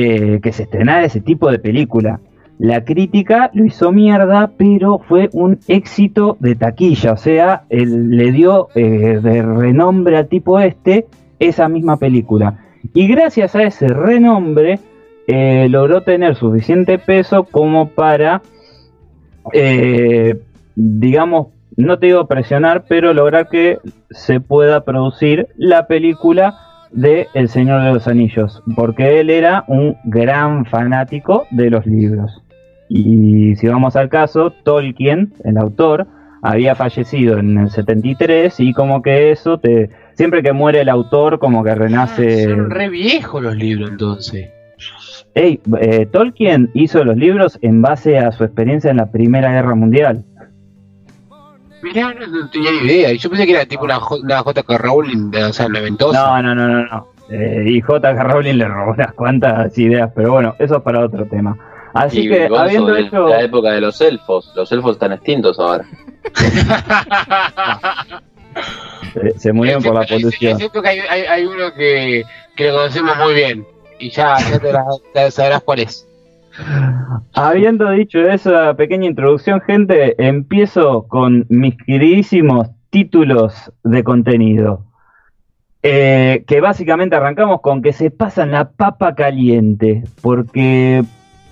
[0.00, 2.20] eh, que se estrenara ese tipo de película.
[2.60, 7.14] La crítica lo hizo mierda, pero fue un éxito de taquilla.
[7.14, 11.06] O sea, le dio eh, de renombre al tipo este
[11.40, 12.60] esa misma película.
[12.94, 14.78] Y gracias a ese renombre,
[15.26, 18.40] eh, logró tener suficiente peso como para,
[20.76, 23.78] digamos, no te digo presionar, pero lograr que
[24.10, 29.96] se pueda producir la película de El Señor de los Anillos, porque él era un
[30.04, 32.42] gran fanático de los libros.
[32.88, 36.06] Y si vamos al caso, Tolkien, el autor,
[36.42, 41.38] había fallecido en el 73 y como que eso te siempre que muere el autor
[41.38, 44.50] como que renace Son re viejos los libros entonces.
[45.34, 49.74] Ey, eh, Tolkien hizo los libros en base a su experiencia en la Primera Guerra
[49.74, 50.24] Mundial.
[51.82, 53.12] Mirá, no, no tenía ni idea.
[53.12, 54.78] Yo pensé que era tipo una, una J.K.
[54.78, 56.40] Rowling, o sea, noventosa.
[56.42, 57.08] No, no, no, no, no.
[57.30, 58.22] Eh, y J.K.
[58.24, 61.56] Rowling le robó unas cuantas ideas, pero bueno, eso es para otro tema.
[61.94, 63.28] Así y que habiendo hecho...
[63.28, 64.52] la época de los elfos.
[64.54, 65.84] Los elfos están extintos ahora.
[69.14, 70.52] Se, se murieron por la polución.
[70.52, 72.24] Es cierto que hay, hay, hay uno que,
[72.56, 73.66] que lo conocemos muy bien.
[74.00, 76.07] Y ya, ya te, la- te sabrás cuál es.
[77.34, 84.84] Habiendo dicho esa pequeña introducción, gente, empiezo con mis queridísimos títulos de contenido.
[85.82, 91.04] Eh, que básicamente arrancamos con que se pasan la papa caliente, porque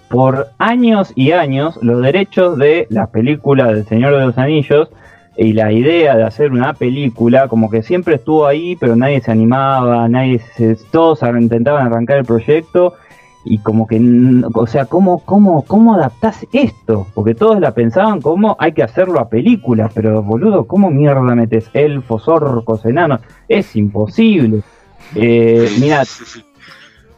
[0.09, 4.91] por años y años los derechos de las películas del Señor de los Anillos
[5.37, 9.31] y la idea de hacer una película como que siempre estuvo ahí, pero nadie se
[9.31, 12.95] animaba, nadie se, todos intentaban arrancar el proyecto
[13.49, 14.01] y como que,
[14.55, 17.07] o sea, ¿cómo, cómo, ¿cómo adaptás esto?
[17.14, 21.70] Porque todos la pensaban como hay que hacerlo a película, pero boludo, ¿cómo mierda metes
[21.72, 23.20] elfos, orcos, enanos?
[23.49, 24.62] Es imposible.
[25.14, 26.03] Eh, mira,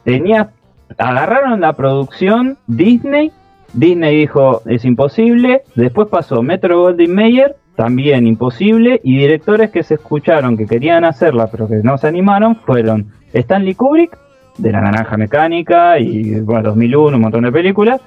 [0.04, 0.50] tenía,
[0.98, 3.32] agarraron la producción Disney,
[3.72, 9.94] Disney dijo es imposible, después pasó Metro Goldwyn Mayer, también imposible, y directores que se
[9.94, 14.18] escucharon que querían hacerla pero que no se animaron fueron Stanley Kubrick,
[14.58, 18.00] de La Naranja Mecánica y bueno, 2001, un montón de películas,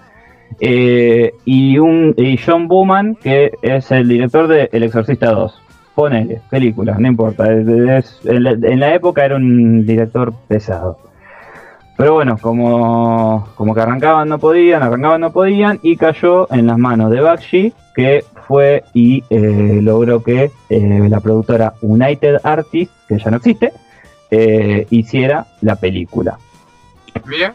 [0.59, 5.61] eh, y, un, y John Booman, que es el director de El Exorcista 2.
[5.95, 7.51] Ponele, película, no importa.
[7.51, 10.97] en la época era un director pesado.
[11.97, 16.77] Pero bueno, como, como que arrancaban no podían, arrancaban no podían, y cayó en las
[16.77, 23.19] manos de Bakshi, que fue y eh, logró que eh, la productora United Artists, que
[23.19, 23.71] ya no existe,
[24.31, 26.37] eh, hiciera la película.
[27.25, 27.53] Mira.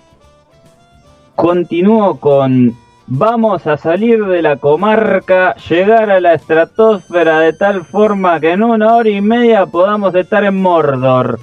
[1.34, 2.74] Continúo con
[3.08, 8.64] Vamos a salir de la comarca, llegar a la estratosfera de tal forma que en
[8.64, 11.38] una hora y media podamos estar en Mordor.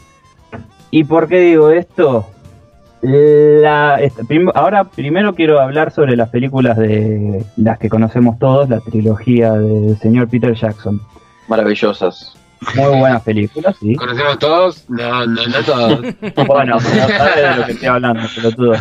[0.92, 2.26] ¿Y por qué digo esto?
[3.02, 8.68] La, est- prim- ahora primero quiero hablar sobre las películas de las que conocemos todos,
[8.68, 11.00] la trilogía del señor Peter Jackson.
[11.48, 12.36] Maravillosas.
[12.76, 13.95] Muy buenas películas, sí.
[13.95, 14.89] ¿Conocemos todos?
[14.89, 15.99] No, no, no todos.
[16.47, 18.74] Bueno, pero sabes de lo que estoy hablando, pelotudo.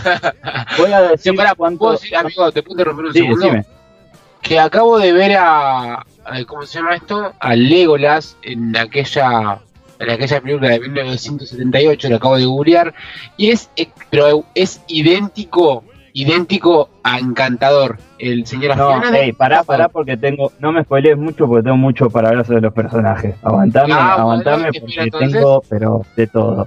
[0.78, 1.78] Voy a Sí, decir pará, cuánto...
[1.78, 3.44] ¿puedo decir, amigo, te puedo interrumpir un Sí, segundo?
[3.46, 3.64] decime.
[4.42, 7.32] Que acabo de ver a, a- ¿Cómo se llama esto?
[7.38, 9.58] A Legolas en aquella.
[9.98, 12.92] En aquella película de 1978, lo acabo de googlear.
[13.36, 13.70] Y es.
[13.76, 15.84] eh, Pero es idéntico.
[16.14, 17.98] Idéntico a Encantador.
[18.18, 22.10] El señor No, hey, pará, pará, porque tengo, no me spoilees mucho porque tengo mucho
[22.10, 23.34] para hablar sobre los personajes.
[23.42, 26.66] Aguantame, Ah, aguantame porque tengo, pero de todo.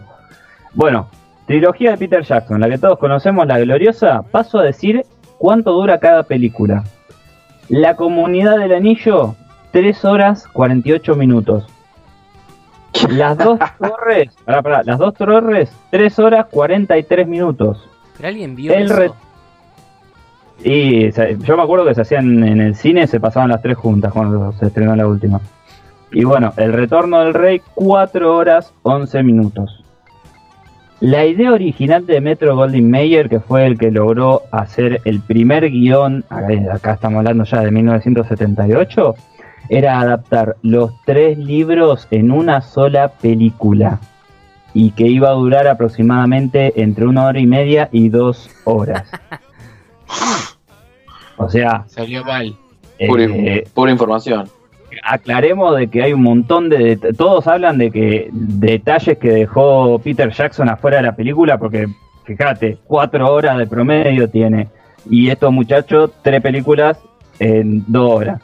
[0.74, 1.10] Bueno,
[1.46, 5.06] trilogía de Peter Jackson, la que todos conocemos, la gloriosa, paso a decir
[5.38, 6.84] cuánto dura cada película.
[7.70, 9.36] La comunidad del anillo,
[9.72, 11.68] 3 horas 48 minutos.
[13.10, 17.88] Las dos torres, pará, pará, las dos torres, 3 horas 43 minutos.
[18.16, 19.16] Pero alguien vio El eso.
[20.64, 24.14] Y yo me acuerdo que se hacían en el cine, se pasaban las tres juntas
[24.14, 25.40] cuando se estrenó la última.
[26.12, 29.84] Y bueno, El Retorno del Rey, 4 horas 11 minutos.
[31.02, 35.70] La idea original de Metro Goldwyn Mayer, que fue el que logró hacer el primer
[35.70, 39.14] guion, acá estamos hablando ya de 1978,
[39.68, 44.00] era adaptar los tres libros en una sola película
[44.74, 49.04] y que iba a durar aproximadamente entre una hora y media y dos horas.
[51.38, 52.56] O sea, Salió mal.
[53.08, 54.50] Pura, eh, pura información.
[55.04, 60.32] aclaremos de que hay un montón de todos hablan de que detalles que dejó Peter
[60.32, 61.88] Jackson afuera de la película porque
[62.24, 64.70] fíjate cuatro horas de promedio tiene
[65.10, 66.98] y estos muchachos tres películas
[67.40, 68.42] en dos horas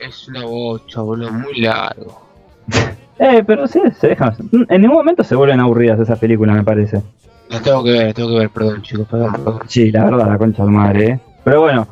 [0.00, 2.20] Es una bocha, boludo, muy largo.
[3.20, 4.34] eh pero sí se dejan
[4.68, 7.00] en ningún momento se vuelven aburridas esas películas me parece
[7.48, 9.60] Las tengo que ver, las tengo que ver, perdón, chicos, perdón, perdón.
[9.68, 11.20] sí la verdad la concha de madre ¿eh?
[11.44, 11.86] pero bueno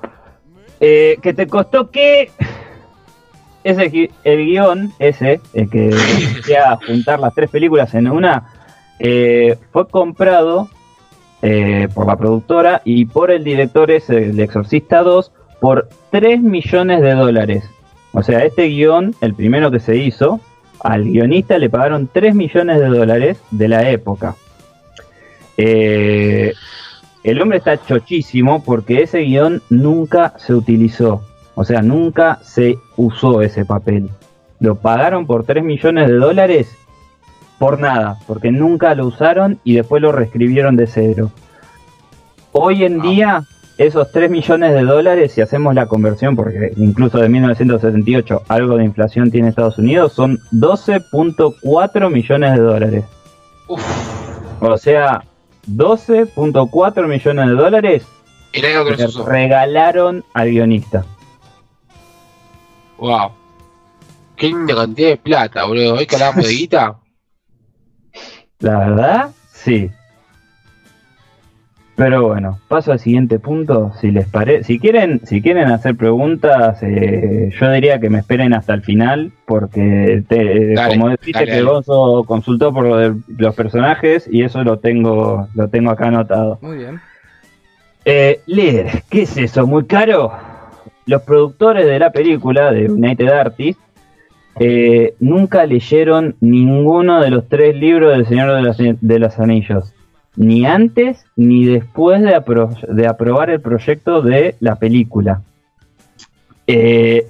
[0.80, 2.30] eh, que te costó que
[3.64, 5.88] ese gui- el guion ese el que
[6.36, 8.48] decía juntar las tres películas en una
[8.98, 10.68] eh, fue comprado
[11.42, 17.00] eh, por la productora y por el director ese el Exorcista 2 por 3 millones
[17.02, 17.64] de dólares
[18.12, 20.40] o sea este guion el primero que se hizo
[20.82, 24.36] al guionista le pagaron 3 millones de dólares de la época
[25.62, 26.54] eh,
[27.22, 31.22] el hombre está chochísimo porque ese guion nunca se utilizó.
[31.54, 34.08] O sea, nunca se usó ese papel.
[34.58, 36.74] Lo pagaron por 3 millones de dólares
[37.58, 41.30] por nada, porque nunca lo usaron y después lo reescribieron de cero.
[42.52, 43.02] Hoy en Ah.
[43.02, 43.42] día,
[43.76, 48.84] esos 3 millones de dólares, si hacemos la conversión, porque incluso de 1978 algo de
[48.84, 53.04] inflación tiene Estados Unidos, son 12.4 millones de dólares.
[54.60, 55.22] O sea,
[55.76, 58.06] 12.4 millones de dólares
[58.52, 61.04] que que regalaron al guionista.
[62.98, 63.32] Wow.
[64.36, 65.94] Qué linda cantidad de plata, boludo.
[65.94, 66.98] Hoy que hablamos de guita.
[68.58, 69.90] La verdad, sí.
[72.02, 73.92] Pero bueno, paso al siguiente punto.
[74.00, 78.54] Si les parece, si quieren, si quieren hacer preguntas, eh, yo diría que me esperen
[78.54, 81.60] hasta el final, porque te- Dale, como dijiste que.
[81.62, 86.58] Gonzo consultó por lo de los personajes y eso lo tengo, lo tengo acá anotado.
[86.62, 87.00] Muy bien.
[88.06, 89.66] Eh, líder, ¿qué es eso?
[89.66, 90.32] ¿Muy caro?
[91.04, 93.82] Los productores de la película, de United Artists,
[94.58, 99.92] eh, nunca leyeron ninguno de los tres libros del Señor de los, de los Anillos.
[100.36, 105.42] Ni antes ni después de, apro- de aprobar el proyecto de la película.
[106.66, 107.26] Eh,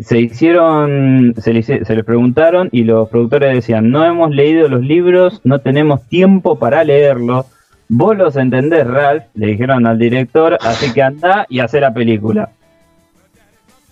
[0.00, 5.58] se hicieron, se, les preguntaron y los productores decían, no hemos leído los libros, no
[5.58, 7.46] tenemos tiempo para leerlos,
[7.88, 12.50] vos los entendés, Ralph, le dijeron al director, así que anda y hace la película.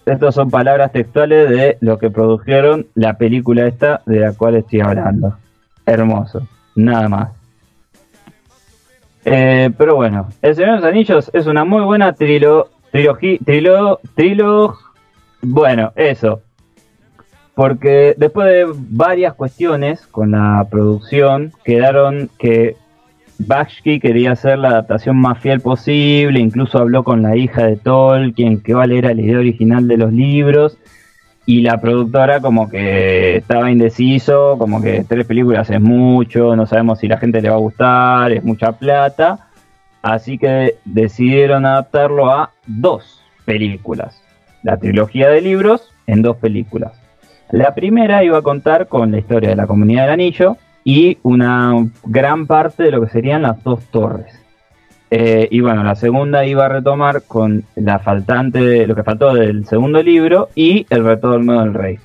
[0.06, 4.80] Estas son palabras textuales de lo que produjeron la película esta de la cual estoy
[4.80, 5.36] hablando.
[5.84, 7.37] Hermoso, nada más.
[9.30, 13.38] Eh, pero bueno, El Señor de los Anillos es una muy buena trilo, trilogía,
[14.14, 14.78] trilo,
[15.42, 16.40] bueno, eso.
[17.54, 22.76] Porque después de varias cuestiones con la producción, quedaron que
[23.38, 28.60] Bakshi quería hacer la adaptación más fiel posible, incluso habló con la hija de Tolkien,
[28.62, 30.78] que va a leer la idea original de los libros,
[31.48, 36.98] y la productora como que estaba indeciso, como que tres películas es mucho, no sabemos
[36.98, 39.48] si la gente le va a gustar, es mucha plata,
[40.02, 44.22] así que decidieron adaptarlo a dos películas,
[44.62, 46.92] la trilogía de libros en dos películas.
[47.50, 51.72] La primera iba a contar con la historia de la comunidad del anillo y una
[52.04, 54.38] gran parte de lo que serían las dos torres.
[55.10, 59.64] Eh, y bueno, la segunda iba a retomar con la faltante lo que faltó del
[59.64, 61.98] segundo libro y el retorno del rey.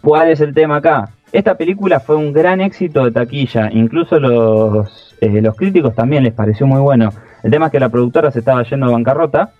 [0.00, 1.10] ¿Cuál es el tema acá?
[1.30, 6.34] Esta película fue un gran éxito de taquilla, incluso los, eh, los críticos también les
[6.34, 7.10] pareció muy bueno.
[7.44, 9.52] El tema es que la productora se estaba yendo a bancarrota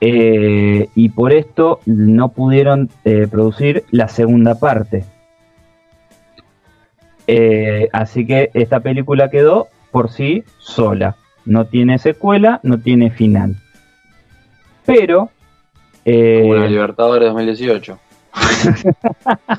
[0.00, 2.90] eh, y por esto no pudieron
[3.30, 5.04] producir la segunda parte.
[7.92, 11.16] Así que esta película quedó por sí sola.
[11.44, 13.56] No tiene secuela, no tiene final.
[14.84, 15.30] Pero...
[16.04, 17.98] eh, Como Libertadores 2018.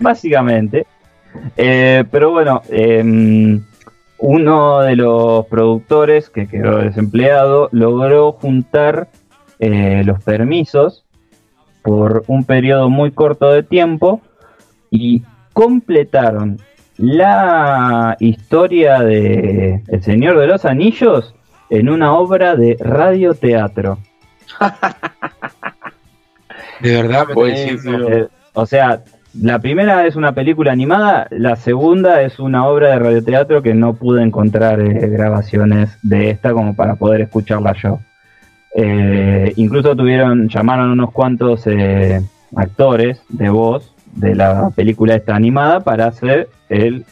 [0.00, 0.86] básicamente.
[1.56, 3.60] Eh, pero bueno, eh,
[4.18, 9.08] uno de los productores que quedó desempleado logró juntar
[9.58, 11.04] eh, los permisos
[11.82, 14.20] por un periodo muy corto de tiempo
[14.90, 15.22] y
[15.52, 16.58] completaron
[16.98, 21.34] la historia de El Señor de los Anillos
[21.70, 23.98] en una obra de radioteatro.
[26.80, 28.08] De verdad me Buenísimo.
[28.08, 29.02] Eh, o sea,
[29.40, 33.94] la primera es una película animada, la segunda es una obra de radioteatro que no
[33.94, 38.00] pude encontrar eh, grabaciones de esta como para poder escucharla yo.
[38.74, 42.20] Eh, incluso tuvieron, llamaron unos cuantos eh,
[42.56, 47.04] actores de voz de la película esta animada para hacer el,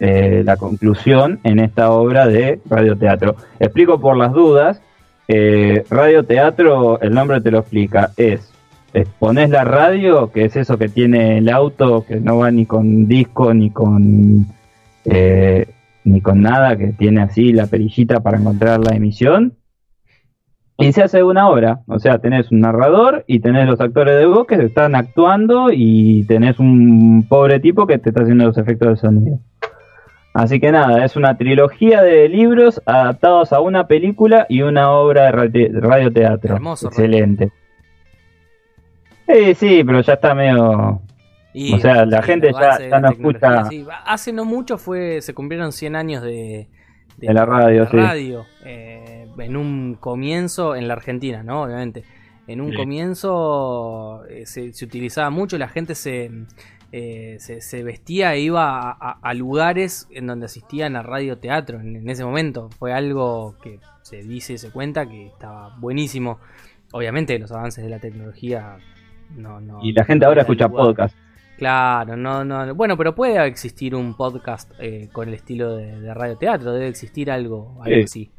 [0.00, 3.36] eh, la conclusión en esta obra de radioteatro.
[3.60, 4.80] Explico por las dudas.
[5.26, 8.54] Eh, radioteatro, el nombre te lo explica, es
[8.94, 12.64] eh, pones la radio, que es eso que tiene el auto, que no va ni
[12.64, 14.46] con disco ni con
[15.04, 15.66] eh,
[16.04, 19.54] ni con nada, que tiene así la perillita para encontrar la emisión.
[20.76, 24.26] Y se hace una obra, o sea, tenés un narrador y tenés los actores de
[24.26, 28.88] voz que están actuando y tenés un pobre tipo que te está haciendo los efectos
[28.88, 29.38] de sonido.
[30.32, 35.26] Así que nada, es una trilogía de libros adaptados a una película y una obra
[35.26, 36.56] de radi- radioteatro.
[36.56, 37.52] Hermoso, Excelente.
[39.28, 41.00] Sí, sí, pero ya está medio...
[41.56, 43.86] Y, O sea, la gente ya- no escucha- sí.
[44.06, 46.66] Hace no mucho fue se cumplieron 100 años de,
[47.16, 47.96] De la radio, de sí.
[47.96, 49.03] radio, eh,
[49.38, 51.62] en un comienzo, en la Argentina, ¿no?
[51.62, 52.04] Obviamente.
[52.46, 52.76] En un Sí.
[52.76, 56.30] comienzo eh, se, se utilizaba mucho, la gente se,
[56.92, 61.80] eh, se, se vestía e iba a, a- a lugares en donde asistían a radioteatro
[61.80, 62.68] en, en ese momento.
[62.78, 66.38] Fue algo que se dice y se cuenta que estaba buenísimo.
[66.92, 68.76] obviamente los avances de la tecnología
[69.36, 70.86] no, no Y la gente ahora no escucha lugar.
[70.86, 71.16] podcast.
[71.56, 72.74] Claro, no, no.
[72.74, 77.30] Bueno, pero puede existir un podcast eh, con el estilo de, de radioteatro, debe existir
[77.30, 78.02] algo, algo Sí.
[78.02, 78.30] así.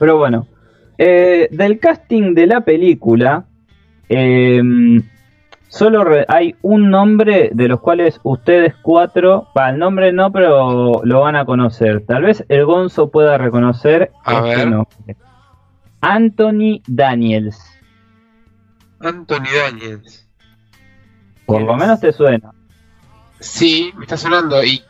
[0.00, 0.48] Pero bueno,
[0.98, 3.44] eh, del casting de la película,
[4.08, 4.60] eh,
[5.68, 11.20] solo hay un nombre de los cuales ustedes cuatro, para el nombre no, pero lo
[11.20, 12.04] van a conocer.
[12.06, 14.70] Tal vez el Gonzo pueda reconocer A este ver.
[14.70, 15.16] nombre.
[16.00, 17.62] Anthony Daniels.
[19.00, 20.26] Anthony Daniels.
[21.44, 22.52] Por ¿Quién lo menos te suena.
[23.38, 24.62] Sí, me está sonando.
[24.64, 24.82] Y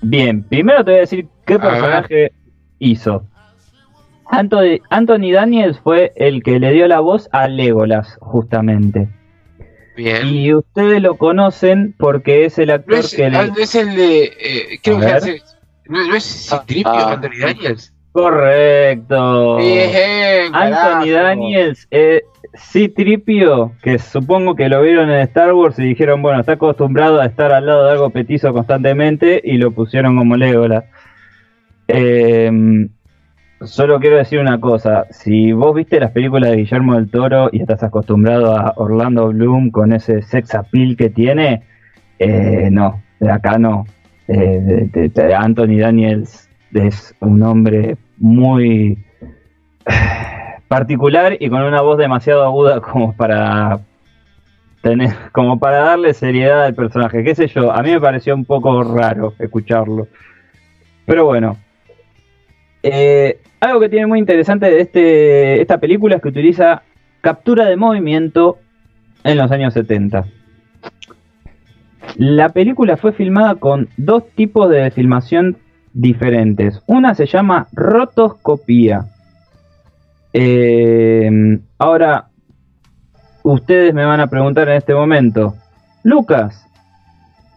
[0.00, 1.70] Bien, primero te voy a decir qué A ver.
[1.70, 2.32] personaje
[2.78, 3.24] hizo.
[4.30, 9.08] Anthony, Anthony Daniels fue el que le dio la voz a Legolas, justamente.
[9.96, 10.28] bien.
[10.28, 13.46] Y ustedes lo conocen porque es el No actor es, que le...
[13.46, 14.24] no es el de.
[14.24, 15.42] Eh, creo A que hace-
[15.88, 17.12] no, no es Citripio, Ah.
[17.14, 17.94] Anthony Daniels.
[18.12, 19.56] Correcto.
[19.58, 21.10] Bien, Anthony.
[21.10, 22.22] Daniels, eh,
[22.56, 27.26] Citripio, que supongo que lo vieron en Star Wars y dijeron, bueno, está acostumbrado a
[27.26, 30.84] estar al lado de algo petizo constantemente y lo pusieron como Legolas.
[31.86, 32.50] Eh,
[33.64, 37.60] solo quiero decir una cosa, si vos viste las películas de Guillermo del Toro y
[37.60, 41.62] estás acostumbrado a Orlando Bloom con ese sex appeal que tiene,
[42.18, 43.84] eh, no, de acá no.
[44.28, 48.98] Eh, de- Anthony Daniels es un hombre muy
[50.68, 53.80] particular y con una voz demasiado aguda como para
[54.82, 57.24] tener, como para darle seriedad al personaje.
[57.24, 60.08] Qué sé yo, a mí me pareció un poco raro escucharlo.
[61.06, 61.56] Pero bueno.
[62.82, 66.82] Eh, algo que tiene muy interesante de este, esta película es que utiliza
[67.20, 68.58] captura de movimiento
[69.24, 70.26] en los años 70.
[72.16, 75.58] La película fue filmada con dos tipos de filmación
[75.92, 76.82] diferentes.
[76.86, 79.06] Una se llama rotoscopía.
[80.32, 81.30] Eh,
[81.78, 82.28] ahora,
[83.42, 85.54] ustedes me van a preguntar en este momento,
[86.04, 86.67] Lucas,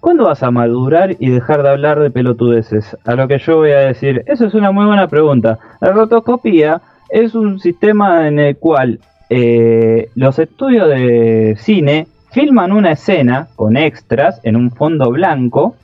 [0.02, 2.98] ¿cuándo vas a madurar y dejar de hablar de pelotudeces?
[3.06, 5.58] A lo que yo voy a decir, eso es una muy buena pregunta.
[5.80, 9.00] La rotoscopía es un sistema en el cual
[9.30, 15.76] eh, los estudios de cine filman una escena con extras en un fondo blanco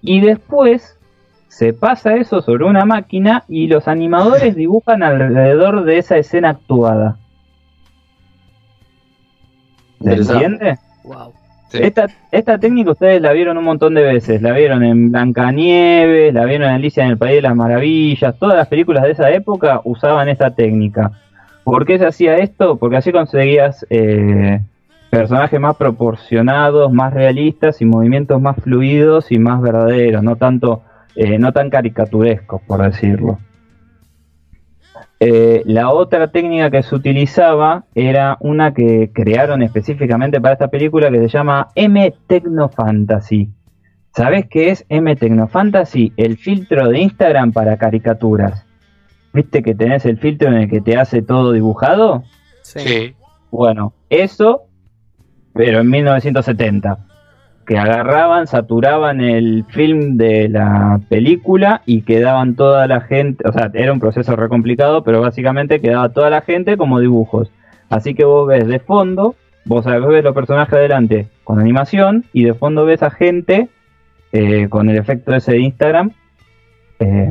[0.00, 0.96] y después
[1.48, 7.18] se pasa eso sobre una máquina y los animadores dibujan alrededor de esa escena actuada.
[10.00, 10.78] ¿Se entiende?
[11.04, 11.32] Wow.
[11.72, 14.40] Esta, esta técnica ustedes la vieron un montón de veces.
[14.40, 18.38] La vieron en Blancanieves, la vieron en Alicia en el País de las Maravillas.
[18.38, 21.12] Todas las películas de esa época usaban esta técnica.
[21.64, 22.76] ¿Por qué se hacía esto?
[22.76, 24.60] Porque así conseguías eh,
[25.10, 30.82] personajes más proporcionados, más realistas y movimientos más fluidos y más verdaderos, no tanto,
[31.14, 33.38] eh, no tan caricaturescos, por decirlo.
[35.20, 41.10] Eh, la otra técnica que se utilizaba era una que crearon específicamente para esta película
[41.10, 43.50] que se llama M Techno Fantasy.
[44.14, 46.12] ¿Sabés qué es M Techno Fantasy?
[46.16, 48.64] El filtro de Instagram para caricaturas.
[49.32, 52.22] ¿Viste que tenés el filtro en el que te hace todo dibujado?
[52.62, 52.80] Sí.
[52.80, 53.14] Sí.
[53.50, 54.64] Bueno, eso,
[55.52, 57.07] pero en 1970.
[57.68, 63.70] Que agarraban, saturaban el film de la película y quedaban toda la gente, o sea,
[63.74, 67.52] era un proceso re complicado, pero básicamente quedaba toda la gente como dibujos.
[67.90, 69.34] Así que vos ves de fondo,
[69.66, 73.68] vos ves los personajes adelante con animación y de fondo ves a gente
[74.32, 76.12] eh, con el efecto ese de Instagram
[77.00, 77.30] eh,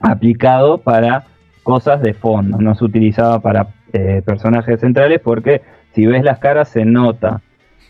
[0.00, 1.24] aplicado para
[1.62, 6.68] cosas de fondo, no se utilizaba para eh, personajes centrales porque si ves las caras
[6.68, 7.40] se nota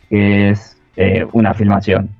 [0.08, 2.10] que es eh, una filmación.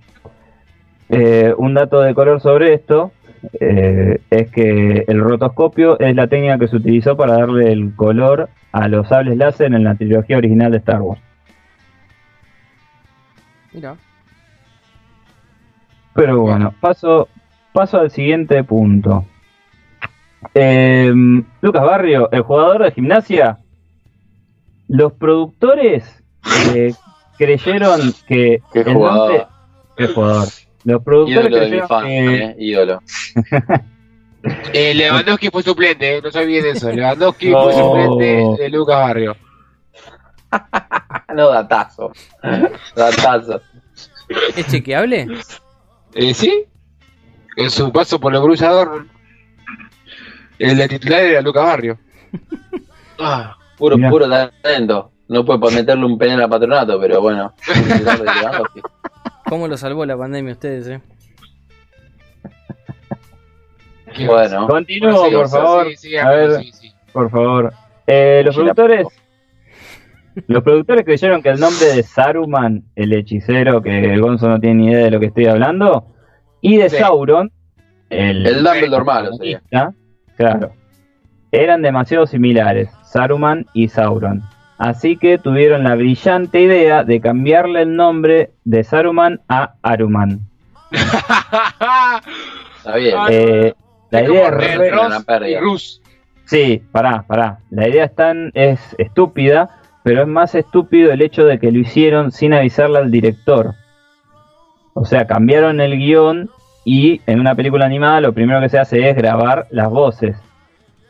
[1.09, 3.13] Eh, un dato de color sobre esto
[3.61, 8.49] eh, es que el rotoscopio es la técnica que se utilizó para darle el color
[8.73, 11.21] a los sables láser en la trilogía original de Star Wars.
[13.73, 13.97] Mira.
[16.15, 17.29] Pero bueno, paso,
[17.73, 19.27] paso al siguiente punto.
[20.55, 21.13] Eh,
[21.61, 23.59] Lucas Barrio, el jugador de gimnasia.
[24.89, 26.23] Los productores
[26.75, 26.95] eh,
[27.37, 29.29] creyeron que Qué jugador.
[29.31, 29.47] nombre.
[29.97, 30.49] Qué jugador.
[30.85, 32.37] Los productores Ídolo de mi creyeron fan, que.
[32.45, 33.03] eh, ídolo.
[34.73, 36.93] Eh, Lewandowski fue suplente, eh, no se olviden eso.
[36.93, 37.65] Lewandowski No.
[37.65, 39.37] fue suplente de Lucas Barrio.
[41.35, 42.13] No, datazo.
[42.95, 43.61] Datazo.
[44.57, 45.27] ¿Es chequeable?
[46.15, 46.65] Eh, ¿Sí?
[47.57, 49.11] En su paso por los Dortmund.
[50.61, 51.99] El titular era Lucas Barrio.
[53.19, 54.11] Ah, puro, Mirá.
[54.11, 54.29] puro
[54.63, 55.11] talento.
[55.29, 57.53] No puede por meterle un penal a patronato, pero bueno.
[59.49, 61.01] ¿Cómo lo salvó la pandemia ustedes, eh?
[64.15, 65.87] ¿Qué Bueno, Continúo, Sí, por favor.
[65.91, 66.93] sí, sí, a ver, sí, sí.
[67.13, 67.73] por favor.
[68.07, 69.07] Eh, los productores.
[70.49, 74.75] Los productores creyeron que el nombre de Saruman, el hechicero, que el Gonzo no tiene
[74.83, 76.09] ni idea de lo que estoy hablando,
[76.61, 76.97] y de Sí.
[76.99, 77.51] Sauron,
[78.11, 79.63] el, El Dumbledore malo sería.
[80.37, 80.73] claro,
[81.53, 84.43] eran demasiado similares, Saruman y Sauron.
[84.79, 90.41] Así que tuvieron la brillante idea de cambiarle el nombre de Saruman a Aruman.
[92.79, 93.15] Está bien.
[93.31, 93.75] Eh,
[94.11, 95.61] la Es idea es Red re- una Ross gran y pérdida.
[95.61, 96.03] Rus.
[96.45, 97.59] Sí, pará, pará.
[97.71, 99.71] La idea es tan es estúpida,
[100.05, 103.75] pero es más estúpido el hecho de que lo hicieron sin avisarle al director.
[104.95, 106.51] O sea, cambiaron el guion
[106.85, 110.37] y en una película animada lo primero que se hace es grabar las voces.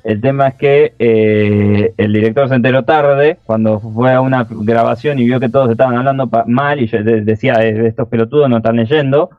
[0.06, 5.18] El tema es que eh, el director se enteró tarde cuando fue a una grabación
[5.18, 8.48] y vio que todos estaban hablando pa- mal y yo de- decía, "Eh, estos pelotudos
[8.48, 9.30] no están leyendo.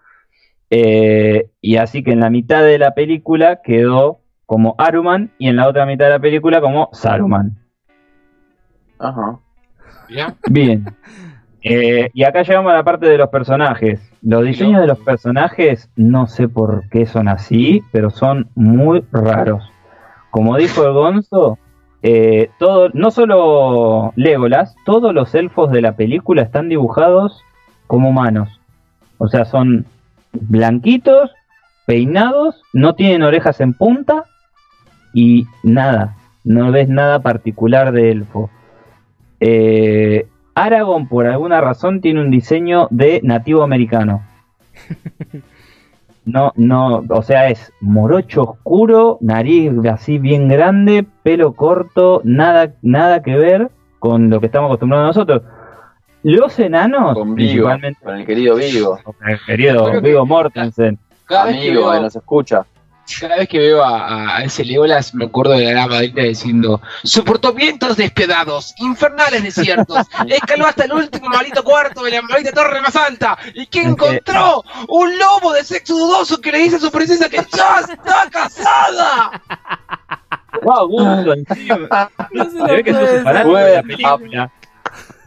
[0.70, 5.55] Eh, y así que en la mitad de la película quedó como Aruman y en
[5.55, 7.57] la otra mitad de la película como Saruman.
[8.99, 9.39] Ajá.
[10.49, 10.86] Bien.
[11.70, 13.99] Eh, y acá llegamos a la parte de los personajes.
[14.22, 19.70] Los diseños de los personajes no sé por qué son así, pero son muy raros.
[20.38, 21.57] Como dijo el Gonzo,
[22.03, 22.51] eh,
[22.93, 27.41] no solo Legolas, todos los elfos de la película están dibujados
[27.88, 28.61] como humanos.
[29.17, 29.88] O sea, son
[30.31, 31.31] blanquitos,
[31.88, 34.25] peinados, no tienen orejas en punta
[35.11, 38.51] y nada, no ves nada particular de elfo.
[39.39, 44.21] Eh, Aragorn, por alguna razón, tiene un diseño de nativo americano.
[46.28, 53.23] No, no, o sea, es morocho oscuro, nariz así bien grande, pelo corto, nada, nada
[53.23, 55.41] que ver con lo que estamos acostumbrados nosotros.
[56.23, 58.99] Los enanos, Con Vigo, principalmente, con el querido Vigo.
[59.05, 60.99] con el querido Vigo Mortensen,
[61.30, 62.65] que Amigo, que nos escucha.
[63.19, 66.81] Cada vez que veo a, a ese Legolas me acuerdo de la gran madrina diciendo
[67.03, 72.81] soportó vientos despiadados, infernales desiertos, escaló hasta el último maldito cuarto de la maldita torre
[72.81, 76.91] más alta y que encontró un lobo de sexo dudoso que le dice a su
[76.91, 79.41] princesa que ya está casada.
[80.63, 81.33] ¡Wow, gusto!
[81.33, 82.09] encima!
[82.31, 84.51] No se Se ve que sos un fanático de la película.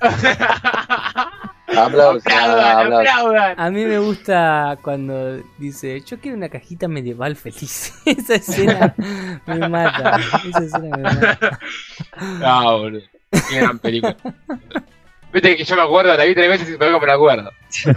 [1.77, 2.27] Aplausos.
[2.27, 3.15] Aplaudan, aplausos.
[3.15, 3.61] aplaudan.
[3.61, 7.95] A mí me gusta cuando dice, yo quiero una cajita medieval feliz.
[8.07, 8.95] Esa escena
[9.47, 10.19] me mata.
[10.49, 11.59] Esa escena me mata.
[12.41, 13.03] No, boludo.
[13.31, 14.17] Qué gran película.
[15.33, 17.51] Viste que yo me acuerdo, la vi tres veces y me me la acuerdo.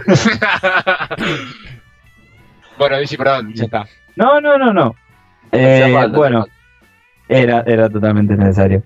[2.78, 3.86] bueno, Vichy, perdón, ya está.
[4.14, 4.94] No, no, no, no.
[5.50, 6.46] Eh, falta, bueno,
[7.28, 8.84] era, era totalmente necesario.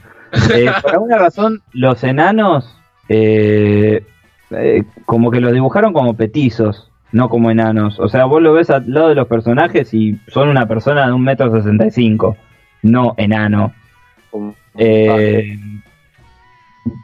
[0.54, 2.74] Eh, por alguna razón, los enanos,
[3.10, 4.02] eh,
[4.50, 7.98] eh, como que los dibujaron como petizos, no como enanos.
[8.00, 11.12] O sea, vos lo ves al lado de los personajes y son una persona de
[11.12, 12.36] un metro sesenta y cinco,
[12.82, 13.72] no enano.
[14.76, 15.58] Eh,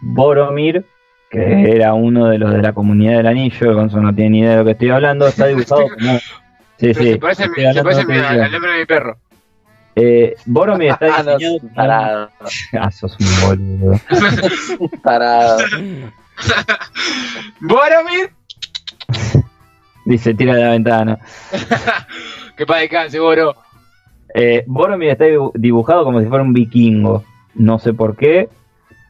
[0.01, 0.85] Boromir,
[1.31, 4.51] que era uno de los de la comunidad del anillo, Gonzo no tiene ni idea
[4.53, 6.19] de lo que estoy hablando, está dibujado como...
[6.77, 9.17] Sí, sí, se parece, se mi- al nombre de mi perro.
[9.97, 12.31] Eh, Boromir está Ah, diseñado como- tarado.
[12.79, 14.01] Ah, sos un boludo.
[15.03, 15.59] Tarado.
[17.61, 18.31] Boromir,
[20.07, 21.19] Dice, tira de la ventana.
[22.57, 23.55] que para descanse, Boro.
[24.35, 27.25] Eh, Boromir está dibu- dibujado como si fuera un vikingo.
[27.55, 28.49] No sé por qué.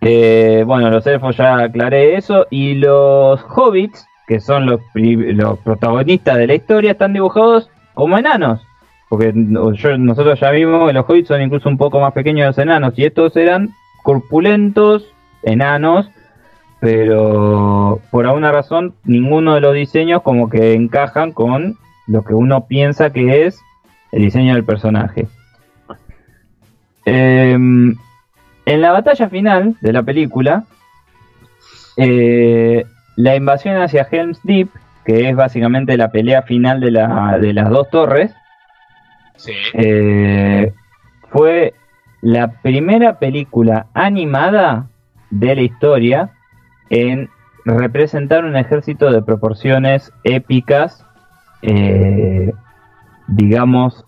[0.03, 2.47] Eh, bueno, los elfos ya aclaré eso.
[2.51, 8.61] Y los hobbits, que son los, los protagonistas de la historia, están dibujados como enanos.
[9.09, 12.47] Porque yo- nosotros ya vimos que los hobbits son incluso un poco más pequeños que
[12.49, 12.95] los enanos.
[12.97, 13.71] Y estos eran
[14.05, 15.07] corpulentos,
[15.43, 16.09] enanos.
[16.85, 21.77] Pero por alguna razón, ninguno de los diseños como que encajan con
[22.07, 23.59] lo que uno piensa que es
[24.13, 25.27] el diseño del personaje.
[27.07, 27.95] Em,
[28.67, 30.65] en la batalla final de la película,
[31.97, 32.85] eh,
[33.17, 34.69] la invasión hacia Helm's Deep,
[35.07, 38.35] que es básicamente la pelea final de, la- de las dos torres,
[39.37, 39.53] Sí.
[39.75, 40.73] eh,
[41.31, 41.73] fue
[42.21, 44.87] la primera película animada
[45.31, 46.31] de la historia
[46.91, 47.31] en
[47.65, 51.05] representar un ejército de proporciones épicas,
[51.63, 52.53] eh,
[53.27, 54.05] digamos,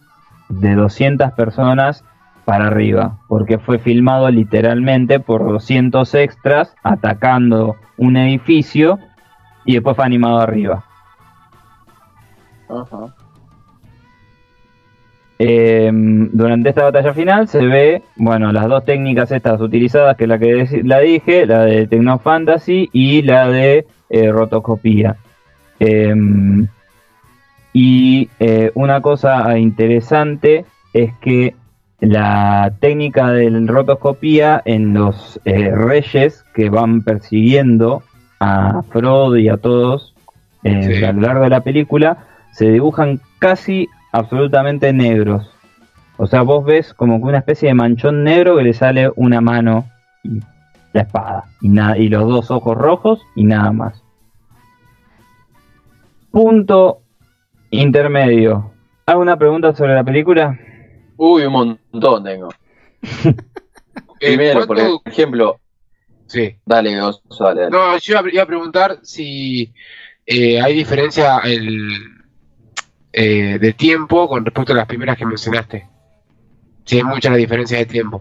[0.48, 2.04] de 200 personas
[2.44, 9.00] para arriba, porque fue filmado literalmente por 200 extras atacando un edificio
[9.64, 10.84] y después fue animado arriba.
[12.68, 13.15] Ajá.
[15.38, 20.28] Eh, durante esta batalla final se ve, bueno, las dos técnicas estas utilizadas, que es
[20.28, 25.16] la que la dije, la de Tecnofantasy y la de eh, rotoscopía.
[25.78, 26.14] Eh,
[27.72, 30.64] y eh, una cosa interesante
[30.94, 31.54] es que
[32.00, 38.02] la técnica de la rotoscopía en los eh, reyes que van persiguiendo
[38.40, 40.14] a Frodo y a todos
[40.62, 41.04] eh, Sí.
[41.04, 42.18] a lo largo de la película
[42.52, 45.48] se dibujan casi absolutamente negros.
[46.18, 49.40] O sea, vos ves como que una especie de manchón negro que le sale una
[49.40, 49.86] mano
[50.22, 50.40] y
[50.92, 54.02] la espada y, nada, y los dos ojos rojos y nada más.
[56.30, 57.00] Punto
[57.70, 58.72] intermedio.
[59.06, 60.58] ¿Alguna pregunta sobre la película?
[61.16, 62.48] Uy, un montón tengo.
[64.18, 65.60] Eh, Primero, por ¿cuánto- ejemplo,
[66.26, 66.56] Sí.
[66.64, 67.70] dale, Gonzo, dale, dale.
[67.70, 69.74] No, yo iba a- iba a preguntar si
[70.24, 71.90] eh, hay diferencia el,
[73.18, 75.86] eh, de tiempo con respecto a las primeras que mencionaste.
[76.84, 78.20] Si hay mucha la diferencia de tiempo.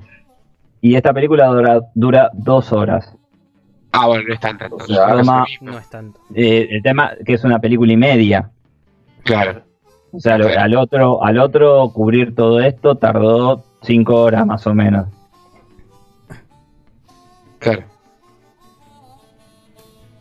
[0.80, 3.14] Y esta película dura, dura dos horas.
[3.92, 5.46] Ah, bueno, no es entonces, O sea, no es toma-.
[5.62, 6.20] No es tanto.
[6.34, 8.50] Eh, el tema que es una película y media.
[9.24, 9.64] Claro.
[10.12, 14.74] O sea, lo- al otro, al otro cubrir todo esto tardó cinco horas más o
[14.74, 15.08] menos.
[17.60, 17.84] Claro.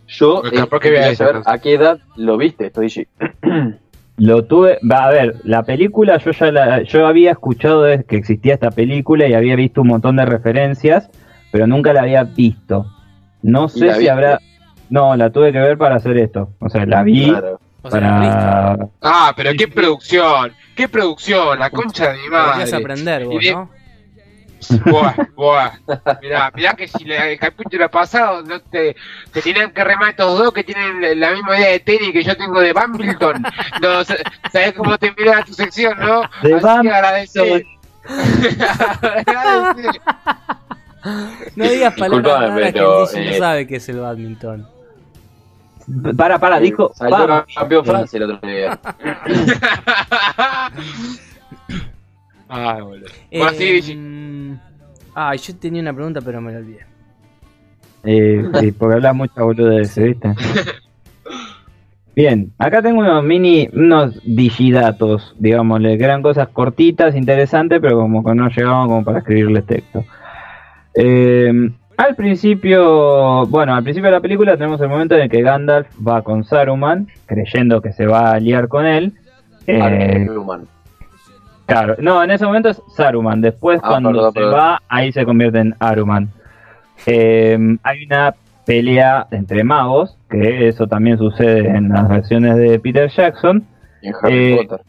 [0.08, 3.08] Yo eh, quería saber a qué edad lo viste, estoy
[4.16, 8.16] Lo tuve, va a ver, la película yo ya la, yo había escuchado de que
[8.16, 11.10] existía esta película y había visto un montón de referencias,
[11.50, 12.86] pero nunca la había visto.
[13.42, 14.10] No ¿Y sé si viste?
[14.10, 14.40] habrá,
[14.88, 16.50] no, la tuve que ver para hacer esto.
[16.60, 17.60] O sea, la vi Claro.
[17.82, 18.36] O sea, listo.
[18.38, 20.52] para, Ah, pero qué producción.
[20.76, 21.58] Qué producción.
[21.58, 22.76] La concha de mi Podrías madre.
[22.76, 23.70] aprender vos, ¿no?
[24.84, 25.72] Buah, buah.
[26.22, 28.96] Mirá, mirá que si la- el capítulo pasado no te,
[29.32, 32.36] te tenían que remar estos dos que tienen la misma idea de tenis que yo
[32.36, 33.42] tengo de Bambleton.
[33.82, 34.16] No, sa-
[34.52, 36.22] sabés cómo te mira tu sección, ¿no?
[36.42, 37.66] De Así que agradecer.
[39.26, 40.00] Agradecer.
[41.56, 44.66] No digas palabras raras que el no eh, sabe qué es el badminton.
[46.16, 48.78] para, para, dijo, Salió campeón Francia el otro día.
[52.48, 53.06] Ay, boludo.
[53.30, 54.58] Bueno, Eh, sí.
[55.14, 56.80] Ay, yo tenía una pregunta, pero me la olvidé.
[58.04, 60.34] Eh, sí, porque hablas mucha boludez, ¿viste?
[62.16, 68.22] Bien, acá tengo unos mini, unos digidatos, digámosle, que eran cosas cortitas, interesantes, pero como
[68.24, 70.04] que no llegaban como para escribirles texto.
[70.94, 71.52] Eh,
[71.96, 75.88] al principio, bueno, al principio de la película tenemos el momento en el que Gandalf
[76.06, 79.12] va con Saruman, creyendo que se va a liar con él.
[79.66, 80.68] Eh, Saruman.
[81.66, 83.40] Claro, no, en ese momento es Saruman.
[83.40, 84.58] Después, Ah, cuando perdón, se perdón.
[84.58, 86.28] va, ahí se convierte en Aruman.
[87.06, 88.34] Eh, hay una
[88.66, 93.64] pelea entre magos, que eso también sucede en las versiones de Peter Jackson
[94.02, 94.86] Y en Harry Eh, Potter.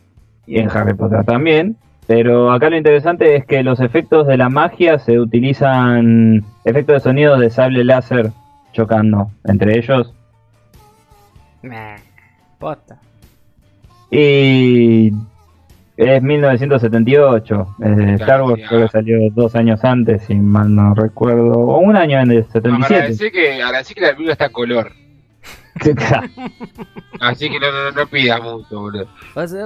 [0.47, 1.77] y en Harry Potter también.
[2.07, 6.99] Pero acá lo interesante es que los efectos de la magia se utilizan efectos de
[6.99, 8.31] sonido de sable láser
[8.73, 10.13] chocando entre ellos.
[11.63, 11.95] Meh,
[12.59, 12.97] Posta.
[14.11, 15.11] Y
[15.97, 17.75] es 1978.
[17.83, 21.51] Eh, Star Wars creo que salió dos años antes, si mal no recuerdo.
[21.53, 22.95] O un año en el 77.
[22.95, 24.91] Agradecer que, agradecer que la película está a color.
[27.19, 29.07] Así que no, no, no pidas mucho, boludo.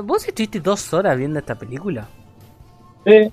[0.04, 2.08] ¿Vos estuviste dos horas viendo esta película?
[3.06, 3.32] Sí.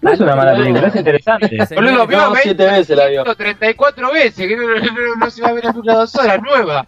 [0.00, 1.58] No es una mala película, es interesante.
[1.74, 3.24] Boludo, vio No, 20, siete veces la vio.
[3.34, 6.40] 34 veces, que no, no, no- no se va a ver la película dos horas,
[6.40, 6.86] nueva.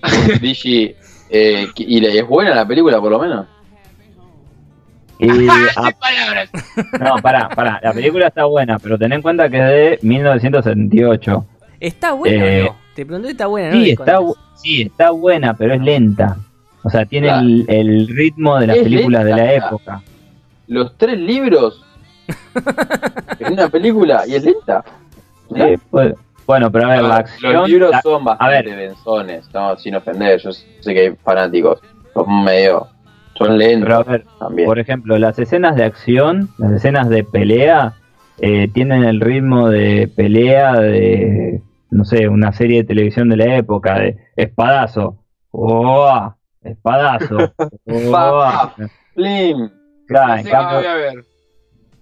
[0.40, 0.94] Digi,
[1.30, 3.46] eh, ¿y es buena la película por lo menos?
[5.18, 5.28] Y,
[5.76, 6.50] ah, palabras.
[6.98, 7.78] no, pará, pará.
[7.82, 11.46] La película está buena, pero ten en cuenta que es de 1978.
[11.78, 12.76] ¿Está buena Eh, no?
[12.94, 13.74] Te pregunté si está buena, ¿no?
[13.84, 14.18] Sí está,
[14.56, 16.36] sí, está buena, pero es lenta.
[16.82, 17.42] O sea, tiene Claro.
[17.46, 20.02] el, el ritmo de las películas de la época.
[20.66, 21.84] Los tres libros
[23.38, 24.84] en una película y es lenta.
[25.54, 26.14] Sí, pues,
[26.50, 27.52] bueno, pero a ver, la acción.
[27.52, 28.76] Los libros la- son bastante ver.
[28.88, 31.80] densones, no, sin ofender, yo sé que hay fanáticos,
[32.12, 32.88] son medio,
[33.34, 34.66] son lentos pero a ver, también.
[34.68, 37.94] Por ejemplo, las escenas de acción, las escenas de pelea,
[38.38, 43.56] eh, tienen el ritmo de pelea de, no sé, una serie de televisión de la
[43.56, 45.18] época, de espadazo,
[45.52, 46.34] ¡oh!
[46.62, 47.52] espadazo,
[47.86, 48.70] ¡oh!
[49.14, 49.70] Plim.
[50.08, 51.24] Claro, en cambio, a ver.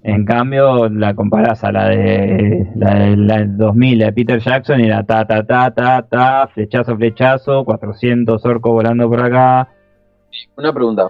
[0.03, 4.39] En cambio la comparás a la de la, de- la del 2000 la de Peter
[4.41, 9.69] Jackson y la ta ta ta ta ta, flechazo flechazo, 400 orcos volando por acá.
[10.57, 11.09] Una pregunta.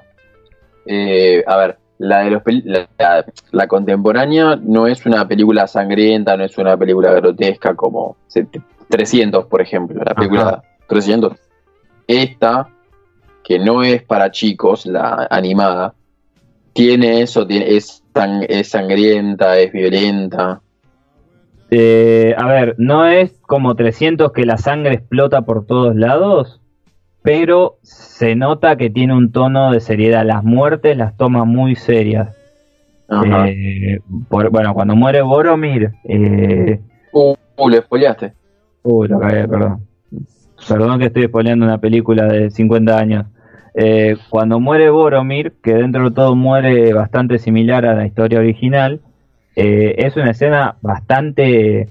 [0.86, 6.36] Eh, a ver, la de los la, la- la contemporánea no es una película sangrienta,
[6.36, 10.62] no es una película grotesca como set- 300, por ejemplo, la película Ajá.
[10.88, 11.34] 300.
[12.06, 12.68] Esta,
[13.44, 15.92] que no es para chicos, la animada,
[16.72, 20.60] tiene eso, tiene, es, sang- es sangrienta, es violenta.
[21.70, 26.60] Eh, a ver, ¿no es como 300 que la sangre explota por todos lados?
[27.20, 30.24] pero se nota que tiene un tono de seriedad.
[30.24, 32.34] Las muertes las toma muy serias.
[33.06, 33.48] Ajá.
[33.48, 33.98] Eh,
[34.30, 36.80] por- bueno, cuando muere Boromir, eh,
[37.12, 38.32] Uh, uh, le spoileaste.
[38.82, 39.86] Uy, lo cagué, perdón.
[40.66, 43.26] Perdón que estoy spoileando una película de 50 años.
[43.80, 49.00] Eh, cuando muere Boromir, que dentro de todo muere bastante similar a la historia original,
[49.54, 51.88] eh, es una escena bastante,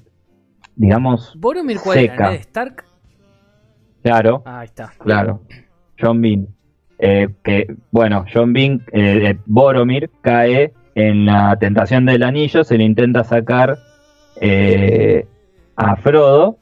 [0.75, 2.11] digamos, ¿Boromir cuál era?
[2.13, 2.29] Seca.
[2.31, 2.83] ¿Ned Stark?
[4.03, 4.91] claro, Ah, ahí está.
[4.99, 5.41] claro.
[5.97, 6.47] John Bean.
[6.99, 12.77] Eh, que, bueno, John Bean, eh, eh, Boromir cae en la tentación del anillo, se
[12.77, 13.77] le intenta sacar
[15.77, 16.57] a Frodo.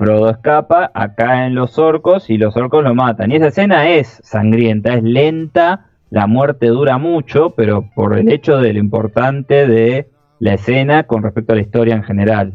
[0.00, 3.30] Frodo escapa, acá en los orcos y los orcos lo matan.
[3.30, 8.56] Y esa escena es sangrienta, es lenta, la muerte dura mucho, pero por el hecho
[8.56, 10.08] de lo importante de
[10.38, 12.54] la escena con respecto a la historia en general.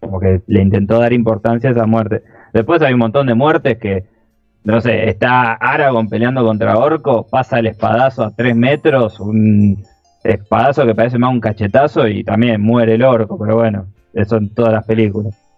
[0.00, 2.22] Como que le intentó dar importancia a esa muerte.
[2.54, 4.06] Después hay un montón de muertes que,
[4.64, 9.84] no sé, está Aragorn peleando contra Orco, pasa el espadazo a 3 metros, un
[10.24, 14.54] espadazo que parece más un cachetazo y también muere el orco, pero bueno, eso en
[14.54, 15.49] todas las películas.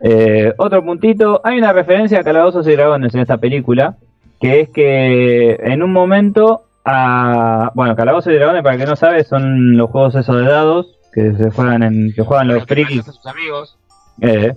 [0.00, 3.96] Eh, otro puntito, hay una referencia a Calabozos y Dragones en esta película,
[4.40, 9.24] que es que en un momento, a, bueno, Calabozos y Dragones, para que no sabe,
[9.24, 13.26] son los juegos esos de dados que se juegan en, que juegan los frikis, sus
[13.26, 13.78] amigos.
[14.20, 14.52] eh,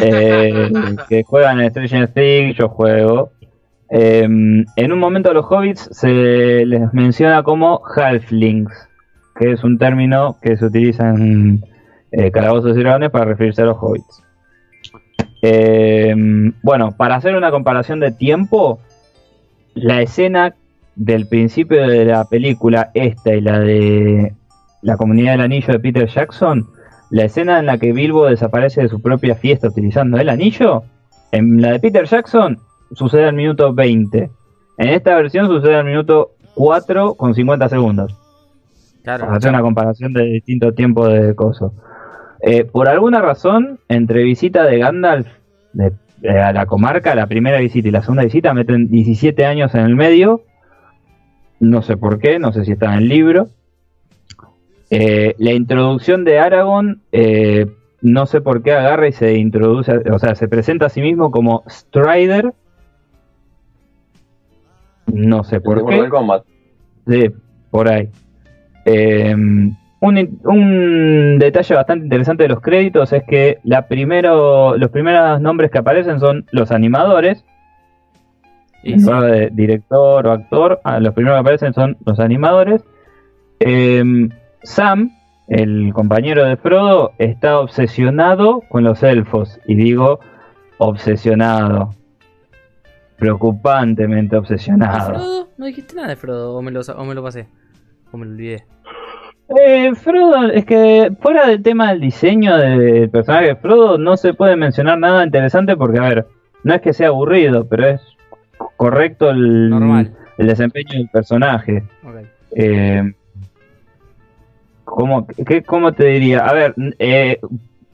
[0.00, 0.72] eh,
[1.08, 3.32] que juegan en Stranger Things, yo juego.
[3.90, 8.72] Eh, en un momento a los hobbits se les menciona como halflings,
[9.36, 11.64] que es un término que se utiliza en
[12.16, 14.22] eh, Calabozos y Dragones para referirse a los hobbits.
[15.42, 16.14] Eh,
[16.62, 18.78] bueno, para hacer una comparación de tiempo,
[19.74, 20.54] la escena
[20.94, 24.32] del principio de la película, esta y la de
[24.82, 26.66] la comunidad del anillo de Peter Jackson,
[27.10, 30.84] la escena en la que Bilbo desaparece de su propia fiesta utilizando el anillo,
[31.32, 32.58] en la de Peter Jackson
[32.92, 34.30] sucede al minuto 20.
[34.78, 38.16] En esta versión sucede al minuto 4 con 50 segundos.
[39.02, 39.26] Claro.
[39.26, 41.72] Para hacer una comparación de distintos tiempos de cosas.
[42.46, 45.26] Eh, por alguna razón, entre visita de Gandalf
[45.72, 49.74] de- de a la comarca, la primera visita y la segunda visita, meten 17 años
[49.74, 50.42] en el medio.
[51.60, 53.48] No sé por qué, no sé si está en el libro.
[54.90, 57.66] Eh, la introducción de Aragorn, eh,
[58.02, 61.30] no sé por qué agarra y se introduce, o sea, se presenta a sí mismo
[61.30, 62.52] como Strider.
[65.12, 66.08] No sé por qué.
[66.08, 66.44] Kombat.
[67.06, 67.26] Sí,
[67.70, 68.08] por ahí.
[68.84, 69.34] Eh,
[70.04, 75.70] un, un detalle bastante interesante de los créditos es que la primero, los primeros nombres
[75.70, 77.44] que aparecen son los animadores.
[78.82, 82.84] Y lugar de director o actor, ah, los primeros que aparecen son los animadores.
[83.60, 84.28] Eh,
[84.62, 85.10] Sam,
[85.48, 89.58] el compañero de Frodo, está obsesionado con los elfos.
[89.66, 90.20] Y digo,
[90.76, 91.94] obsesionado.
[93.16, 95.14] Preocupantemente ¿Y obsesionado.
[95.14, 95.48] Frodo?
[95.56, 97.48] No dijiste nada de Frodo, o me lo, o me lo pasé.
[98.12, 98.66] O me lo olvidé.
[99.48, 104.32] Eh, Frodo, es que fuera del tema del diseño del personaje de Frodo, no se
[104.34, 106.26] puede mencionar nada interesante porque, a ver,
[106.62, 108.00] no es que sea aburrido, pero es
[108.76, 110.12] correcto el, Normal.
[110.38, 111.84] el desempeño del personaje.
[112.56, 113.12] Eh,
[114.84, 116.38] ¿cómo, qué- ¿Cómo te diría?
[116.46, 117.38] A ver, eh,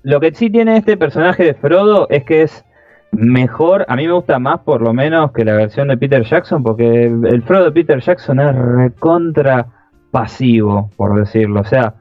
[0.05, 2.65] lo que sí tiene este personaje de Frodo es que es
[3.11, 6.63] mejor, a mí me gusta más por lo menos que la versión de Peter Jackson,
[6.63, 9.67] porque el Frodo de Peter Jackson es recontra
[10.11, 11.61] pasivo, por decirlo.
[11.61, 11.95] O sea,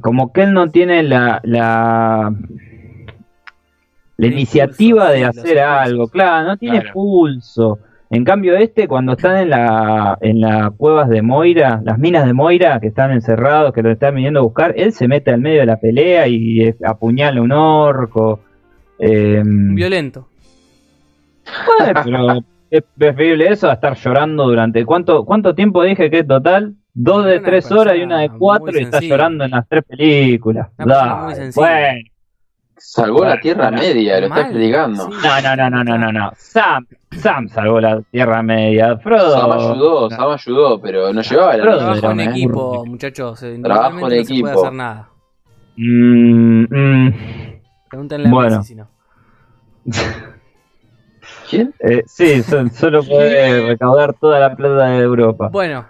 [0.00, 2.32] como que él no tiene la, la,
[4.18, 6.94] iniciativa de hacer algo, claro, no tiene Claro.
[6.94, 7.78] pulso.
[8.08, 12.32] En cambio, este, cuando están en la en las cuevas de Moira, las minas de
[12.32, 15.60] Moira, que están encerrados, que lo están viniendo a buscar, él se mete al medio
[15.60, 18.40] de la pelea y apuñala a un orco.
[18.98, 20.28] Eh, Violento.
[21.78, 22.38] bueno, pero
[22.70, 24.84] es preferible eso a estar llorando durante.
[24.84, 26.74] ¿Cuánto, cuánto tiempo dije que es total?
[26.98, 29.68] Dos de Una tres persona horas y una de cuatro y está llorando en las
[29.68, 30.68] tres películas.
[30.78, 31.52] Sensible.
[31.54, 32.00] bueno.
[32.78, 33.78] Salvó la Tierra bueno.
[33.82, 35.04] Media, lo está Mal, explicando.
[35.10, 35.10] sí.
[35.22, 36.32] No, no, no, no, no, no, no.
[36.36, 38.96] Sam, Sam salvó la Tierra Media.
[38.98, 39.30] Frodo.
[39.30, 43.42] Sam ayudó, Sam ayudó, pero no llevaba la Frodo Trabajo en equipo, muchachos.
[43.42, 44.48] eh, Trabajo en no se puede equipo.
[44.48, 45.08] hacer nada.
[45.76, 47.14] Mm, mm,
[47.90, 48.56] Pregúntenle a Bueno.
[48.58, 48.88] Messi si no.
[51.50, 51.74] ¿Quién?
[51.80, 55.48] eh, sí, so- solo puede recaudar toda la plata de Europa.
[55.50, 55.86] Bueno,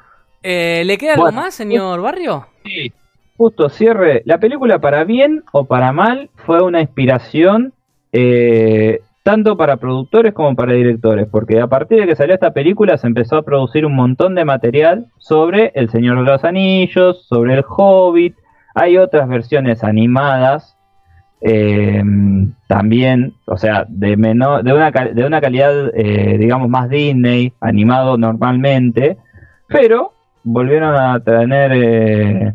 [0.48, 2.47] eh, ¿le queda algo más, señor Barrio?
[2.64, 2.93] Sí,
[3.36, 4.23] justo cierre.
[4.27, 7.73] La película, para bien o para mal, fue una inspiración
[8.12, 12.97] eh, tanto para productores como para directores, porque a partir de que salió esta película
[12.97, 17.55] se empezó a producir un montón de material sobre El Señor de los Anillos, sobre
[17.55, 18.36] El Hobbit.
[18.77, 20.77] Hay otras versiones animadas
[21.40, 22.05] eh,
[22.68, 28.16] también, o sea, de menor, de una, de una calidad, eh, digamos, más Disney, animado
[28.16, 29.16] normalmente,
[29.66, 30.12] pero
[30.47, 32.55] volvieron a tener eh,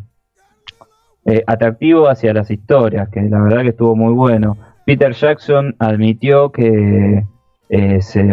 [1.26, 4.58] eh, atractivo hacia las historias, que la verdad que estuvo muy bueno.
[4.86, 7.26] Peter Jackson admitió que
[7.70, 8.24] eh, se,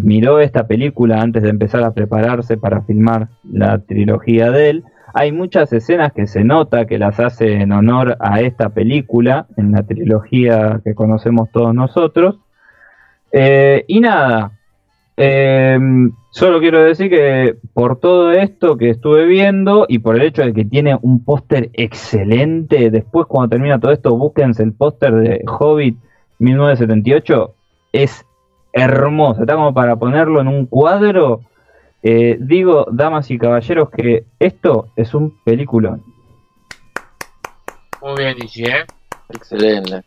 [0.00, 4.84] miró esta película antes de empezar a prepararse para filmar la trilogía de él.
[5.12, 9.72] Hay muchas escenas que se nota que las hace en honor a esta película, en
[9.72, 12.38] la trilogía que conocemos todos nosotros.
[13.30, 14.57] Y nada,
[15.18, 15.78] eh,
[16.30, 20.54] solo quiero decir que por todo esto que estuve viendo y por el hecho de
[20.54, 25.98] que tiene un póster excelente, después cuando termina todo esto, búsquense el póster de Hobbit
[26.38, 27.54] 1978,
[27.92, 28.24] es
[28.72, 31.40] hermoso, está como para ponerlo en un cuadro.
[32.02, 36.04] Eh, digo, damas y caballeros, que esto es un peliculón.
[38.00, 38.86] Muy bien, ¿eh?
[39.30, 40.04] Excelente.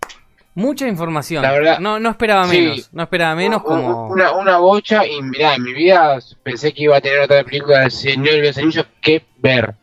[0.54, 1.44] Mucha información.
[1.44, 2.60] La verdad- no, no esperaba Sí.
[2.60, 2.90] menos.
[2.94, 4.08] No esperaba menos como.
[4.08, 7.80] Una, una bocha y mirá, en mi vida pensé que iba a tener otra película
[7.82, 9.76] del Señor de los Anillos que ver.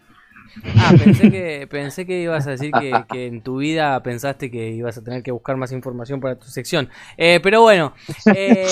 [0.76, 4.70] Ah, pensé que, pensé que ibas a decir que, que en tu vida pensaste que
[4.70, 6.90] ibas a tener que buscar más información para tu sección.
[7.16, 7.94] Eh, pero bueno.
[8.34, 8.66] Eh,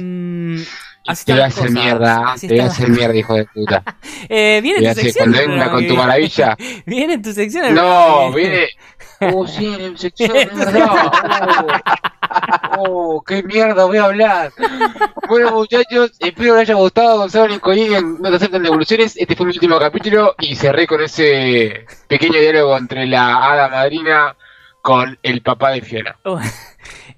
[0.00, 0.56] mm,
[1.06, 3.82] así Te voy a hacer mierda, así te voy a hacer mierda, hijo de puta.
[4.28, 5.70] Eh, viene Te voy a tu hacer, sección.
[5.70, 6.56] con tu maravilla.
[6.58, 6.82] viene.
[6.86, 7.74] Viene tu sección.
[7.74, 8.68] No, viene.
[9.20, 11.10] Oh, sí, en mi sección, es verdad.
[12.78, 14.52] Oh, oh, qué mierda voy a hablar.
[15.28, 19.16] Bueno, muchachos, espero que les haya gustado Gonzalo Nicolini en No te aceptan devoluciones.
[19.16, 24.36] Este fue mi último capítulo y cerré con ese pequeño diálogo entre la hada madrina
[24.82, 26.16] con el papá de Fiona.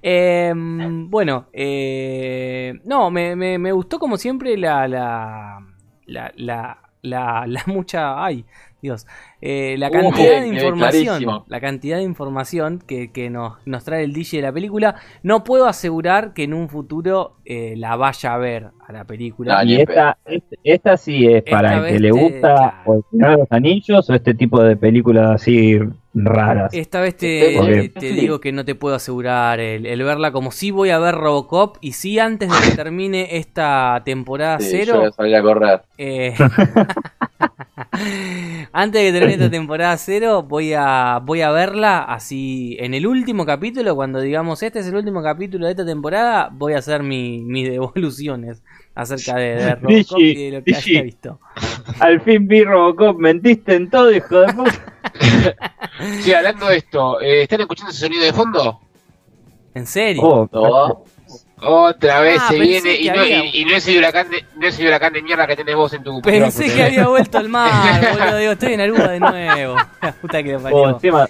[0.01, 5.59] Eh, bueno, eh, no, me, me, me gustó como siempre la, la,
[6.07, 8.45] la, la, la, la mucha, ay,
[8.81, 9.07] Dios,
[9.41, 11.45] eh, la Uh, cantidad de bien, información, clarísimo.
[11.49, 14.95] la cantidad de información que, que nos, nos trae el DJ de la película.
[15.25, 19.59] No puedo asegurar que en un futuro eh, la vaya a ver a la película.
[19.59, 22.77] Ah, Y esta, est- esta sí es para el que le te- gusta claro.
[22.87, 25.79] o el Señor de los Anillos o este tipo de películas así
[26.15, 26.73] raras.
[26.73, 30.51] Esta vez te, Porque- te digo que no te puedo asegurar el, el verla como
[30.53, 34.85] si voy a ver Robocop y si antes de que termine esta temporada Sí, yo
[34.85, 35.83] cero voy a salir a correr.
[35.99, 36.35] Eh,
[38.73, 43.07] Antes de que termine esta temporada cero, voy a, voy a verla así en el
[43.07, 47.03] último capítulo, cuando digamos este es el último capítulo de esta temporada, voy a hacer
[47.03, 48.63] mi- mis devoluciones
[48.95, 50.91] acerca de, de Robocop Digi, y de lo que Digi.
[50.97, 51.41] haya visto.
[52.01, 54.85] Al fin vi Robocop, mentiste en todo, hijo de puta.
[56.23, 58.81] Sí, hablando de esto, eh, ¿están escuchando ese sonido de fondo?
[59.75, 60.23] ¿En serio?
[60.23, 61.05] Oh, No,
[61.61, 64.45] Otra vez Ah, se viene y no, había- y, y no es el huracán de,
[64.57, 67.09] no es el huracán de mierda que tenés vos en tu Pensé micrófono, que había
[67.09, 68.37] vuelto al mar, boludo.
[68.39, 69.77] Digo, estoy en Aruba de nuevo.
[70.03, 71.27] La puta que lo oh, encima,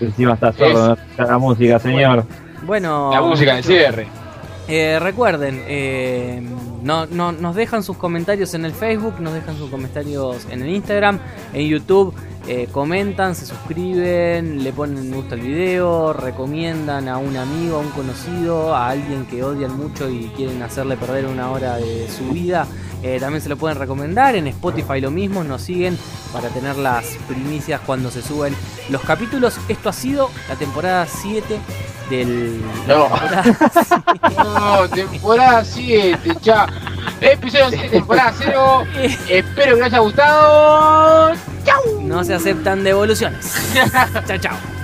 [0.00, 2.24] encima está sordo, no escucha la música, señor.
[2.62, 4.06] Bueno, La música de cierre.
[4.68, 6.40] Eh, recuerden, eh,
[6.82, 10.68] no, no- nos dejan sus comentarios en el Facebook, nos dejan sus comentarios en el
[10.68, 11.18] Instagram,
[11.52, 12.14] en YouTube,
[12.46, 17.80] eh, comentan, se suscriben, le ponen me gusta al video, recomiendan a un amigo, a
[17.80, 22.30] un conocido, a alguien que odian mucho y quieren hacerle perder una hora de su
[22.30, 22.66] vida.
[23.02, 25.96] Eh, también se lo pueden recomendar, en Spotify lo mismo, nos siguen
[26.32, 28.54] para tener las primicias cuando se suben
[28.88, 29.58] los capítulos.
[29.68, 31.58] Esto ha sido la temporada 7
[32.10, 32.60] del...
[32.86, 33.04] la No.
[33.04, 33.44] temporada
[34.36, 36.66] No, temporada 7, ya.
[37.20, 38.82] Episodio 7, temporada 0.
[39.28, 41.32] Espero que les haya gustado.
[42.02, 43.54] No se aceptan devoluciones.
[44.26, 44.79] chao, chao.